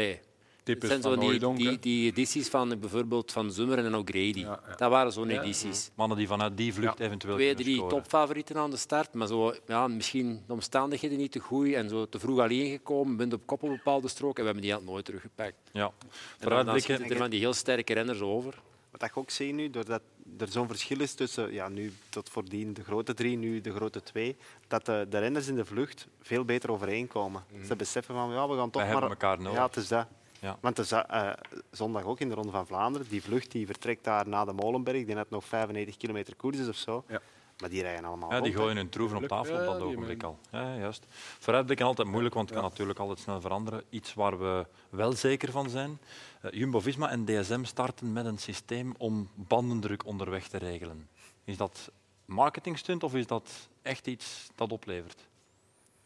[0.79, 4.39] zijn zo die, die, die edities van bijvoorbeeld van Zummer en O'Grady.
[4.39, 4.75] Ja, ja.
[4.75, 5.91] Dat waren zo'n edities.
[5.95, 7.97] Mannen die vanuit die vlucht eventueel Twee, drie scoren.
[7.97, 12.09] topfavorieten aan de start, maar zo, ja, misschien de omstandigheden niet te goed en zo
[12.09, 14.91] te vroeg alleen gekomen, bent op kop op bepaalde stroken en we hebben die altijd
[14.91, 15.57] nooit teruggepakt.
[15.73, 15.93] Ja.
[16.39, 16.95] Vooruitblikken.
[16.95, 18.63] zitten er van die heel sterke renners over.
[18.91, 20.03] Wat ik ook zie nu, doordat
[20.39, 24.03] er zo'n verschil is tussen ja, nu tot voordien de grote drie, nu de grote
[24.03, 24.37] twee,
[24.69, 27.45] dat de, de renners in de vlucht veel beter overeenkomen.
[27.67, 29.01] Ze beseffen van, ja, we gaan toch Wij maar...
[29.01, 29.59] hebben elkaar nodig.
[29.59, 30.07] Ja, het is dat.
[30.47, 30.59] Ja.
[30.61, 31.33] Want de za- eh,
[31.71, 35.05] zondag ook in de Ronde van Vlaanderen, die vlucht die vertrekt daar na de Molenberg,
[35.05, 37.05] die net nog 95 kilometer koers is of zo.
[37.09, 37.21] Ja.
[37.61, 40.23] Maar die rijden allemaal Ja, die rond, gooien hun troeven op tafel op dat ogenblik
[40.23, 40.39] al.
[40.51, 41.07] Ja, juist.
[41.39, 43.83] Vooruitblikken altijd moeilijk, want het kan natuurlijk altijd snel veranderen.
[43.91, 45.99] Iets waar we wel zeker van zijn.
[46.41, 51.09] Eh, Jumbo-Visma en DSM starten met een systeem om bandendruk onderweg te regelen.
[51.45, 51.91] Is dat
[52.25, 55.27] marketingstunt of is dat echt iets dat oplevert?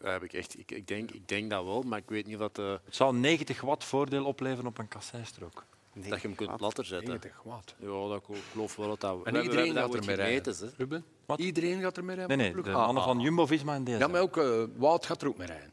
[0.00, 2.36] Dat heb ik, echt, ik, ik, denk, ik denk dat wel, maar ik weet niet
[2.38, 5.64] wat de, Het zou 90 watt voordeel opleveren op een kasseistrook.
[5.94, 7.08] Dat je hem kunt platter zetten.
[7.08, 7.74] 90 watt.
[7.78, 9.10] Ja, dat ik geloof wel dat dat...
[9.12, 10.68] we En hebben- iedereen gaat hebben er dat mee ooit rijden.
[10.68, 10.74] hè.
[10.76, 11.04] Ruben?
[11.26, 11.38] Wat?
[11.38, 12.38] Iedereen gaat er mee rijden?
[12.38, 13.22] Nee, nee, de mannen van ah.
[13.22, 13.98] Jumbo-Visma en DSM.
[13.98, 15.72] Ja, maar ook eh, Wout gaat er ook mee rijden.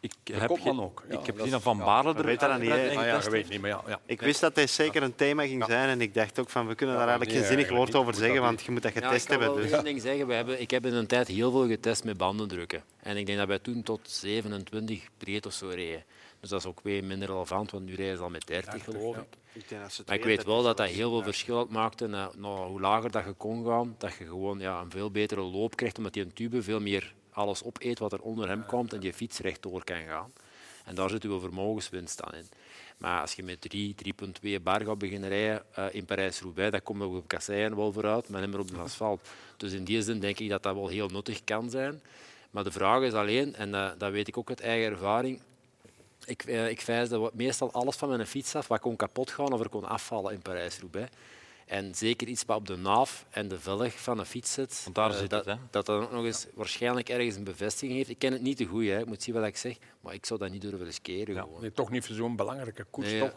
[0.00, 1.04] Ik de heb, kopman ge- ook.
[1.08, 2.88] Ja, ik heb dat gezien dat Van ja, Baarle we er weten dat niet, hè.
[2.88, 3.82] Ah, ja, je weet niet, maar ja.
[3.86, 4.00] ja.
[4.06, 6.74] Ik wist dat dit zeker een thema ging zijn en ik dacht ook van, we
[6.74, 8.98] kunnen Ja, daar eigenlijk nee, geen zinnig woord over zeggen, want je moet dat Ja,
[8.98, 9.54] ik getest kan hebben.
[9.56, 9.72] wel Dus.
[9.74, 10.26] één ding zeggen.
[10.26, 12.82] We hebben, ik heb in een tijd heel veel getest met bandendrukken.
[13.02, 16.04] En ik denk dat wij toen tot 27 breed of zo reden.
[16.40, 19.16] Dus dat is ook weer minder relevant, want nu rijden ze al met 30, geloof
[19.16, 19.22] ik.
[19.52, 22.06] Ik denk dat ze Maar ik 32 weet wel dat dat heel veel verschil uitmaakte.
[22.06, 25.40] Na, nou, hoe lager dat je kon gaan, dat je gewoon ja, een veel betere
[25.40, 28.92] loop krijgt, omdat die een tube veel meer alles opeet wat er onder hem komt
[28.92, 30.32] en die fiets rechtdoor kan gaan.
[30.84, 32.48] En daar zit uw vermogenswinst aan in.
[32.98, 33.94] Maar als je met 3,
[34.42, 38.28] 3,2 bar gaat beginnen rijden eh, in Parijs-Roubaix, dat komt ook op kasseien wel vooruit,
[38.28, 39.28] maar niet meer op de asfalt.
[39.56, 42.02] Dus in die zin denk ik dat dat wel heel nuttig kan zijn.
[42.50, 45.40] Maar de vraag is alleen, en eh, dat weet ik ook uit eigen ervaring,
[46.24, 49.60] ik, eh, ik vijsde meestal alles van mijn fiets af wat kon kapot gaan of
[49.60, 51.10] er kon afvallen in Parijs-Roubaix.
[51.68, 54.96] En zeker iets wat op de naaf en de velg van een fiets zit, Want
[54.96, 55.62] daar eh, zit dat, het, hè?
[55.70, 58.10] dat dan ook nog eens waarschijnlijk ergens een bevestiging heeft.
[58.10, 58.98] Ik ken het niet te goed, hè.
[58.98, 61.34] ik moet zien wat ik zeg, maar ik zou dat niet durven riskeren.
[61.34, 61.42] Ja.
[61.42, 61.60] gewoon.
[61.60, 63.10] Nee, toch niet voor zo'n belangrijke koers.
[63.10, 63.34] Nee, toch?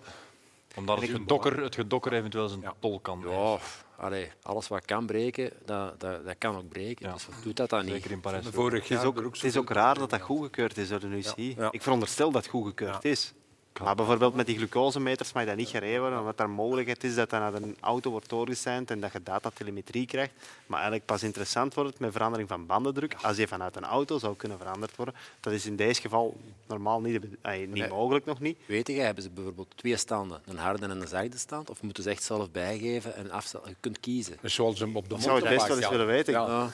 [0.76, 3.24] Omdat het gedokker, het gedokker eventueel zijn tol kan.
[3.28, 3.58] Ja,
[3.98, 7.08] allee, alles wat kan breken, dat, dat, dat kan ook breken.
[7.08, 7.14] Ja.
[7.14, 7.94] Dus doet dat dan niet.
[7.94, 8.46] Zeker in Parijs.
[8.48, 11.08] Vorig Het is ook, ook het is ook raar dat dat goedgekeurd is door de
[11.08, 11.54] UCI.
[11.58, 11.72] Ja.
[11.72, 13.34] Ik veronderstel dat het goedgekeurd is.
[13.80, 17.30] Maar bijvoorbeeld met die glucosemeters mag dat niet gereden worden, omdat er mogelijkheid is dat
[17.30, 20.32] dat naar een auto wordt doorgeseind en dat je datatelemetrie krijgt.
[20.66, 24.20] Maar eigenlijk pas interessant wordt het met verandering van bandendruk als die vanuit een auto
[24.20, 25.16] zou kunnen veranderd worden.
[25.40, 28.58] Dat is in deze geval normaal niet, eh, niet mogelijk nog niet.
[28.66, 31.70] Weet je, hebben ze bijvoorbeeld twee standen, een harde en een zachte stand?
[31.70, 33.70] Of moeten ze echt zelf bijgeven en afstellen?
[33.70, 34.38] Je kunt kiezen.
[34.42, 36.34] Dus zoals hem op de Ik zou het best wel eens willen weten.
[36.34, 36.46] Ja.
[36.46, 36.72] Ja.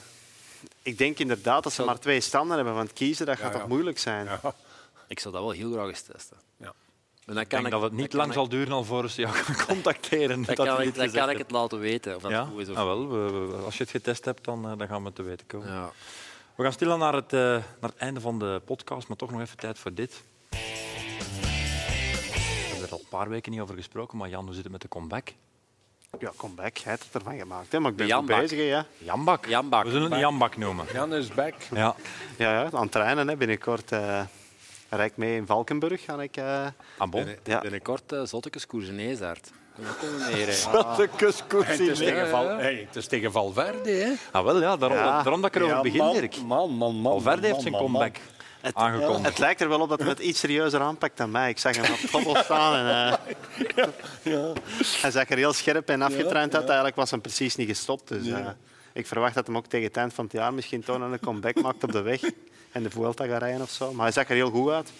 [0.81, 3.59] Ik denk inderdaad dat ze maar twee standen hebben, want kiezen dat gaat Ja, ja.
[3.59, 4.25] toch moeilijk zijn.
[4.25, 4.53] Ja.
[5.07, 6.37] Ik zou dat wel heel graag eens testen.
[7.27, 10.43] Dan Ik denk dat het niet lang kan zal duren alvorens ze jou gaan contacteren.
[10.43, 12.43] dat Dan je kan, ik, dan kan ik het laten weten of dat Ja?
[12.45, 12.69] goed is.
[12.69, 12.75] Of...
[12.75, 15.15] Ah, wel, we- we- als je het getest hebt, dan, eh, dan gaan we het
[15.15, 15.67] te weten komen.
[15.67, 15.89] Ja.
[16.55, 19.41] We gaan stilaan naar het, eh, naar het einde van de podcast, maar toch nog
[19.41, 20.23] even tijd voor dit.
[20.49, 20.57] We
[22.69, 24.81] hebben er al een paar weken niet over gesproken, maar Jan, hoe zit het met
[24.81, 25.27] de comeback?
[26.19, 27.71] Ja, kom back, hij heeft het ervan gemaakt.
[27.71, 27.79] Hè?
[27.79, 28.57] Maar ik ben Jan bezig.
[28.57, 28.85] hè, Ja.
[28.97, 29.45] Jambak.
[29.45, 29.83] Jambak.
[29.83, 30.85] We zullen het Jambak noemen.
[30.93, 31.53] Jan is back.
[31.73, 31.95] Ja.
[32.37, 33.27] Ja, ja, aan het trainen.
[33.27, 33.35] Hè.
[33.37, 34.21] Binnenkort eh
[34.89, 36.03] rijd ik mee in Valkenburg.
[36.03, 37.09] Ga ik, eh, Ah, bon.
[37.09, 37.59] Binnen, Ja.
[37.59, 39.49] Binnenkort uh, Zottekes Koerseneesaard.
[39.75, 40.45] Kom ook komen mee.
[40.45, 40.51] hè.
[41.65, 43.89] Hey, het, is tegen Val, hey, het is tegen Valverde.
[43.91, 44.11] Hè?
[44.31, 45.21] Ah, wel, ja, daarom, Ja.
[45.23, 46.41] daarom dat ik erover Ja, begin, man, Dirk.
[46.41, 47.11] Man, man, man.
[47.21, 47.91] Valverde heeft man, zijn man, man.
[48.01, 48.21] comeback
[48.61, 49.25] het, aangekondigd.
[49.25, 51.49] het lijkt er wel op dat hij het iets serieuzer aanpakt dan mij.
[51.49, 52.75] Ik zag hem op het voetbal staan.
[52.75, 53.17] En,
[53.73, 53.87] eh,
[55.01, 56.65] Hij zag er heel scherp en afgetraind uit.
[56.65, 58.07] Eigenlijk was hem precies niet gestopt.
[58.07, 58.47] Dus, eh,
[58.93, 61.61] ik verwacht dat hij ook tegen het eind van het jaar misschien toch een comeback
[61.61, 62.21] maakt op de weg.
[62.77, 63.93] En de Vuelta gaat rijden of zo.
[63.93, 64.91] Maar hij zag er heel goed uit.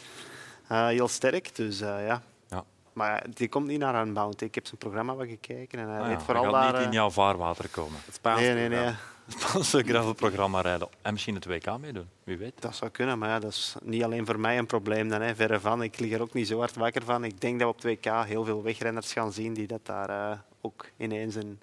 [0.68, 1.56] Eh, heel sterk.
[1.56, 2.22] Dus eh, ja.
[2.50, 2.64] Ja.
[2.94, 4.42] Maar die komt niet naar Unbound.
[4.42, 5.80] Ik heb zijn programma wat gekeken.
[5.80, 6.72] En hij Ah, ja, weet hij vooral gaat daar...
[6.72, 8.00] niet in eh, jouw vaarwater komen.
[8.06, 8.94] Het Spaanse Nee, nee, nee.
[9.26, 10.88] Het Spaanse gravelprogramma rijden.
[11.02, 12.54] En misschien het WK meedoen, wie weet.
[12.60, 15.10] Dat zou kunnen, maar ja, dat is niet alleen voor mij een probleem.
[15.10, 15.36] Dan, hè.
[15.36, 15.84] Verre van.
[15.84, 17.24] Ik lig er ook niet zo hard wakker van.
[17.24, 20.86] Ik denk dat we op 2K heel veel wegrenners gaan zien die dat daar ook
[20.98, 21.60] ineens een,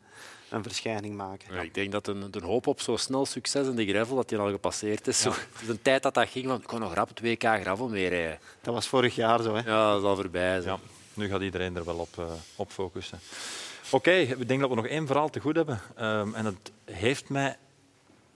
[0.54, 1.54] een verschijning maken.
[1.54, 4.28] Ja, ik denk dat een, de hoop op zo snel succes in de gravel dat
[4.28, 5.20] die al gepasseerd is.
[5.20, 7.42] Zo, het is een tijd dat dat ging van ik kon nog rap het WK
[7.42, 8.38] gravel mee rijden.
[8.62, 9.54] Dat was vorig jaar zo.
[9.54, 9.60] Hè.
[9.70, 10.60] Ja, dat is al voorbij.
[10.60, 10.68] Zo.
[10.68, 10.78] Ja,
[11.14, 12.24] nu gaat iedereen er wel op, eh,
[12.56, 13.18] op focussen.
[13.90, 15.80] Oké, ik denk dat we nog één verhaal te goed hebben.
[15.96, 17.56] Ehm, en het heeft mij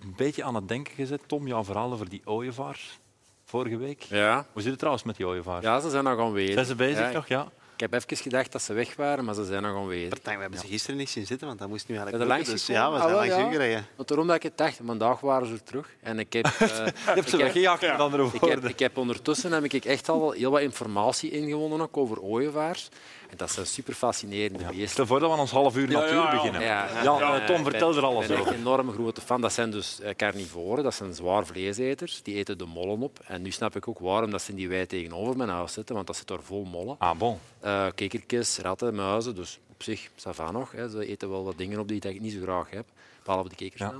[0.00, 1.20] een beetje aan het denken gezet.
[1.26, 2.98] Tom, jouw verhaal over die ooievaars
[3.44, 4.02] vorige week.
[4.02, 4.46] Ja.
[4.52, 5.64] Hoe zit het trouwens met die ooievaars?
[5.64, 6.52] ja, ze zijn nog aanwezig.
[6.54, 7.28] Zijn ze bezig Ja, nog?
[7.28, 7.48] Ja.
[7.78, 10.08] Ik heb even gedacht dat ze weg waren, maar ze zijn nog aanwezig.
[10.08, 12.52] Partij, we hebben ze gisteren niet zien zitten, want dat moest nu eigenlijk lukken.
[12.52, 13.50] Dus ja, we zijn Ah, langs ja.
[13.50, 13.86] gereden.
[13.96, 15.88] Want daarom dat ik het dacht, vandaag waren ze er terug.
[16.00, 18.70] En ik heb, eh, Je hebt ze weggejaagd met andere Ik heb, woorden.
[18.70, 22.88] ik heb ondertussen heb ik echt al heel wat informatie ingewonnen ook over ooievaars.
[23.28, 24.88] En dat zijn super fascinerende beesten.
[24.88, 26.30] Stel voor dat we ons half uur natuur ja, ja.
[26.30, 26.60] beginnen.
[26.60, 28.54] Ja, ja, Tom, vertel er alles Ik ben echt over.
[28.54, 29.40] een enorm grote fan.
[29.40, 32.22] Dat zijn dus eh, carnivoren, dat zijn zwaar vleeseters.
[32.22, 33.18] Die eten de mollen op.
[33.26, 35.94] En nu snap ik ook waarom dat ze in die wei tegenover mijn huis zitten,
[35.94, 36.96] want dat zit daar vol mollen.
[36.98, 37.38] Ah, bon.
[37.60, 39.34] Eh kekertjes, ratten, muizen.
[39.34, 40.72] Dus op zich, ça va nog.
[40.72, 40.88] Hè.
[40.88, 42.86] Ze eten wel wat dingen op die ik niet zo graag heb.
[43.28, 43.92] Behalve de kekers Ja.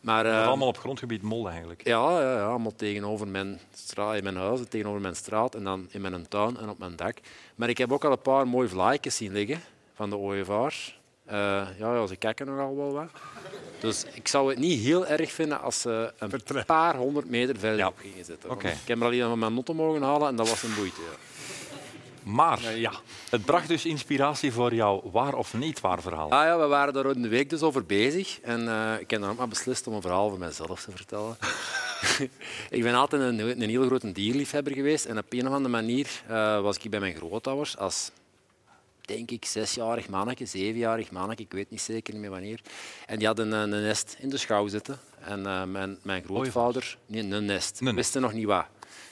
[0.00, 1.84] Maar, Dat is eh, allemaal op grondgebied mol eigenlijk.
[1.86, 5.86] ja, ja, ja, allemaal tegenover mijn, straat, in mijn huis, tegenover mijn straat en dan
[5.90, 7.16] in mijn tuin en op mijn dak.
[7.54, 9.60] Maar ik heb ook al een paar mooie vlaaitjes zien liggen
[9.94, 10.98] van de ooievaars.
[11.24, 11.36] Eh,
[11.78, 13.08] ja, ja, ze kijken nogal wel wat.
[13.80, 17.78] Dus ik zou het niet heel erg vinden als ze een paar honderd meter verder
[17.78, 17.88] Ja.
[17.88, 18.50] op gingen zitten.
[18.50, 21.00] Ik heb er al van mijn noten mogen halen en dat was een boeite.
[21.00, 21.16] Ja.
[22.22, 22.92] Maar Ja.
[23.30, 26.30] het bracht dus inspiratie voor jouw waar of niet waar verhaal.
[26.30, 28.40] Ah ja, we waren daar een week dus over bezig.
[28.40, 31.36] En eh, ik heb dan ook maar beslist om een verhaal over mezelf te vertellen.
[32.70, 35.04] ik ben altijd een, een heel grote dierliefhebber geweest.
[35.04, 38.10] En op een of andere manier eh, was ik bij mijn grootouders als,
[39.00, 42.60] denk ik, zesjarig manneke, zevenjarig manneke, ik weet niet zeker niet meer wanneer.
[43.06, 44.98] En die hadden een, een nest in de schouw zitten.
[45.20, 46.96] En eh, mijn, mijn grootvader...
[47.06, 47.78] Nee, een nest.
[47.78, 47.96] Een nest.
[47.96, 48.64] wisten nog niet wat.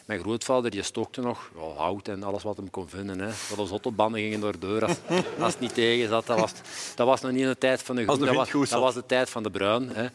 [0.09, 3.21] Mijn grootvader die stokte nog ja, hout en alles wat hem kon vinden.
[3.21, 3.31] Hè.
[3.57, 4.97] Was autobanden gingen door de deur als,
[5.41, 6.27] als het niet tegen zat.
[6.27, 6.53] Dat was,
[6.95, 8.19] dat was nog niet de tijd van de groen.
[8.19, 9.89] Dat was, dat was de tijd van de bruin.
[9.89, 10.07] Hè.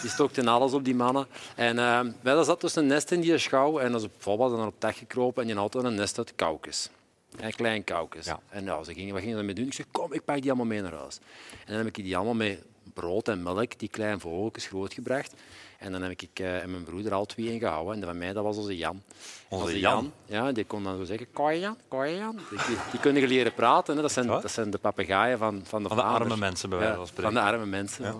[0.00, 1.26] Die stokten alles op die mannen.
[1.54, 3.78] En uh, er zat dus een nest in die schouw.
[3.78, 6.18] En als op was dan op het dak gekropen en die had dan een nest
[6.18, 6.90] uit kaukes.
[7.36, 8.26] Een klein kaukes.
[8.26, 8.40] Ja.
[8.48, 9.66] En nou, ze gingen, wat gingen ze ermee doen?
[9.66, 11.18] Ik zei, kom, ik pak die allemaal mee naar huis.
[11.50, 12.62] En dan heb ik die allemaal met
[12.94, 15.34] brood en melk, die kleine vogeltjes, grootgebracht.
[15.82, 17.94] En dan heb ik uh, en mijn broer al twee ingehouden.
[17.94, 19.02] En van mij, dat was onze Jan.
[19.48, 20.12] Onze Jan?
[20.24, 22.40] Ja, die kon dan zo zeggen, je Jan, je Jan?
[22.50, 23.96] Die, die kunnen leren praten.
[23.96, 24.02] Hè.
[24.02, 26.96] Dat, zijn, dat zijn de papegaaien van, van de Van de arme mensen, bij wijze
[26.96, 27.32] van spreken.
[27.32, 28.04] Van de arme mensen.
[28.04, 28.14] ja.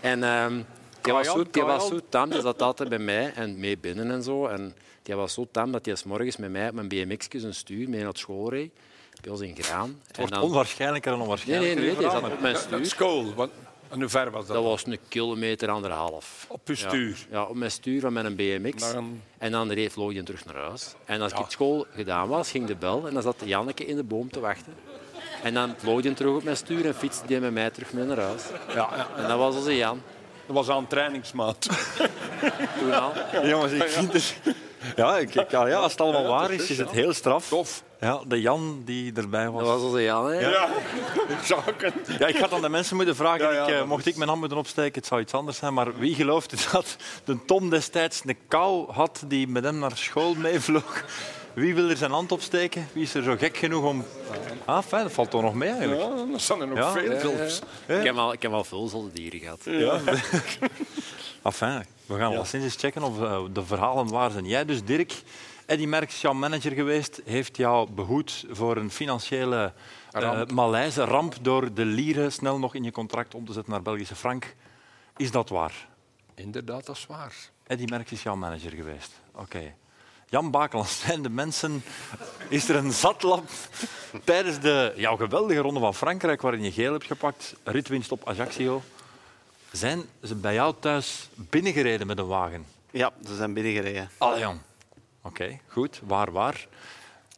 [0.00, 0.62] En ehm,
[1.00, 4.10] die was zo, die was zo tam, die zat altijd bij mij en mee binnen
[4.10, 4.46] en zo.
[4.46, 7.54] En die was zo tam dat hij 's morgens met mij op mijn BMX een
[7.54, 8.72] stuur mee naar school reed.
[9.20, 10.00] Bij ons in Graan.
[10.06, 11.76] Het wordt en dan, onwaarschijnlijker en nee, onwaarschijnlijker.
[11.76, 13.34] nee, nee, die verhaal, zat op mijn school.
[13.34, 13.50] Want,
[13.94, 14.56] en hoe ver was dat?
[14.56, 16.46] Dat was een kilometer, anderhalf.
[16.48, 17.08] Op uw stuur.
[17.30, 18.92] Ja, ja, op mijn stuur van mijn BMX.
[18.92, 20.94] Een- En dan reed vloog je terug naar huis.
[21.04, 21.38] En als Ja.
[21.38, 24.40] ik school gedaan was, ging de bel en dan zat Janneke in de boom te
[24.40, 24.74] wachten.
[25.42, 28.04] En dan vloog hij terug op mijn stuur en fietste die met mij terug mee
[28.04, 28.42] naar huis.
[28.68, 29.08] Ja, ja.
[29.16, 30.02] En dat was onze Jan.
[30.46, 31.68] Dat was aan trainingsmaat.
[32.78, 33.12] Toen al.
[33.48, 34.34] Jongens, ik vind het...
[34.96, 37.48] Ja, ik, ik- ja, ja, als het allemaal waar is, is het heel straf.
[37.48, 37.82] Tof.
[38.00, 39.62] Ja, de Jan die erbij was.
[39.62, 40.30] Dat was onze Jan.
[40.30, 40.38] Hè?
[40.50, 40.68] Ja,
[41.44, 41.92] zaken.
[42.18, 44.28] Ja, ik had aan de mensen moeten vragen, Ja, ja, ik, eh, mocht ik mijn
[44.28, 48.22] hand moeten opsteken, het zou iets anders zijn, maar wie geloofde dat de Tom destijds
[48.24, 51.04] een kou had die met hem naar school meevloog?
[51.52, 52.88] Wie wil er zijn hand opsteken?
[52.92, 54.04] Wie is er zo gek genoeg om...
[54.64, 56.00] Ah, fijn, dat valt toch nog mee eigenlijk.
[56.00, 56.90] Ja, er staan er nog Ja.
[56.92, 57.32] veel.
[57.98, 59.60] Ik, heb al, ik heb al veel zolde dieren gehad.
[59.64, 60.00] Ja.
[61.42, 64.46] Enfin, we gaan wel sinds eens checken of eh, de verhalen waar zijn.
[64.46, 65.22] Jij dus, Dirk,
[65.66, 69.72] Eddie Merckx, jouw manager geweest, heeft jou behoed voor een financiële
[70.10, 70.52] eh, Ramp.
[70.52, 74.14] malaise, ramp door de lieren snel nog in je contract om te zetten naar Belgische
[74.14, 74.54] frank.
[75.16, 75.88] Is dat waar?
[76.34, 77.34] Inderdaad, dat is waar.
[77.66, 79.20] Eddie Merckx is jouw manager geweest.
[79.34, 79.74] Oké.
[80.28, 81.84] Jan Bakeland, zijn de mensen...
[82.48, 83.50] Is er een zatlap
[84.24, 88.82] tijdens de jouw geweldige ronde van Frankrijk, waarin je geel hebt gepakt, ritwinst op Ajaccio,
[89.76, 92.66] zijn ze bij jou thuis binnengereden met een wagen?
[92.90, 94.10] Ja, ze zijn binnengereden.
[94.18, 94.46] Allee.
[95.22, 96.00] Oké, goed.
[96.06, 96.66] Waar, waar?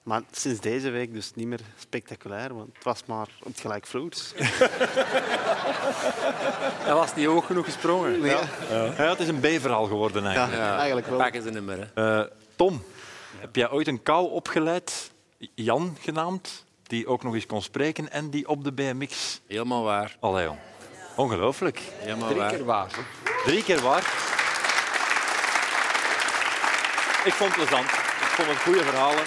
[0.03, 4.32] Maar sinds deze week dus niet meer spectaculair, want het was maar op gelijk vloers.
[6.87, 8.20] Hij was niet hoog genoeg gesprongen.
[8.20, 10.62] Ja, Ja, het is een B-verhaal geworden ja, eigenlijk.
[10.62, 11.18] eigenlijk wel.
[11.18, 11.51] Pakken ze.
[11.95, 12.20] Hè.
[12.20, 12.82] Eh, Tom,
[13.37, 15.11] heb jij ooit een kou opgeleid,
[15.55, 19.41] Jan genaamd, die ook nog eens kon spreken en die op de BMX...
[19.47, 20.16] Helemaal waar.
[20.20, 20.59] Allee, jong.
[21.17, 21.81] Ongelooflijk.
[21.99, 22.51] Helemaal Drie waar.
[22.51, 22.89] keer waar.
[22.91, 23.03] hè.
[23.45, 24.03] Drie keer waar.
[27.25, 27.85] Ik vond het plezant.
[27.87, 29.25] Ik vond het goede verhalen.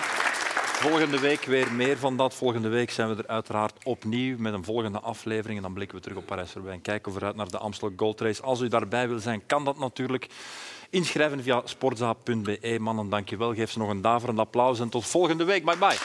[0.80, 2.34] Volgende week weer meer van dat.
[2.34, 5.58] Volgende week zijn we er uiteraard opnieuw met een volgende aflevering.
[5.58, 8.22] En dan blikken we terug op Parijs-Roubaix en kijken we vooruit naar de Amstel Gold
[8.22, 8.42] Race.
[8.42, 10.28] Als u daarbij wil zijn, kan dat natuurlijk.
[10.90, 12.78] Inschrijven via sportza.be.
[12.80, 13.54] Mannen, dank je wel.
[13.54, 15.66] Geef ze nog een daverend applaus en tot volgende week.
[15.66, 15.98] Bye bye.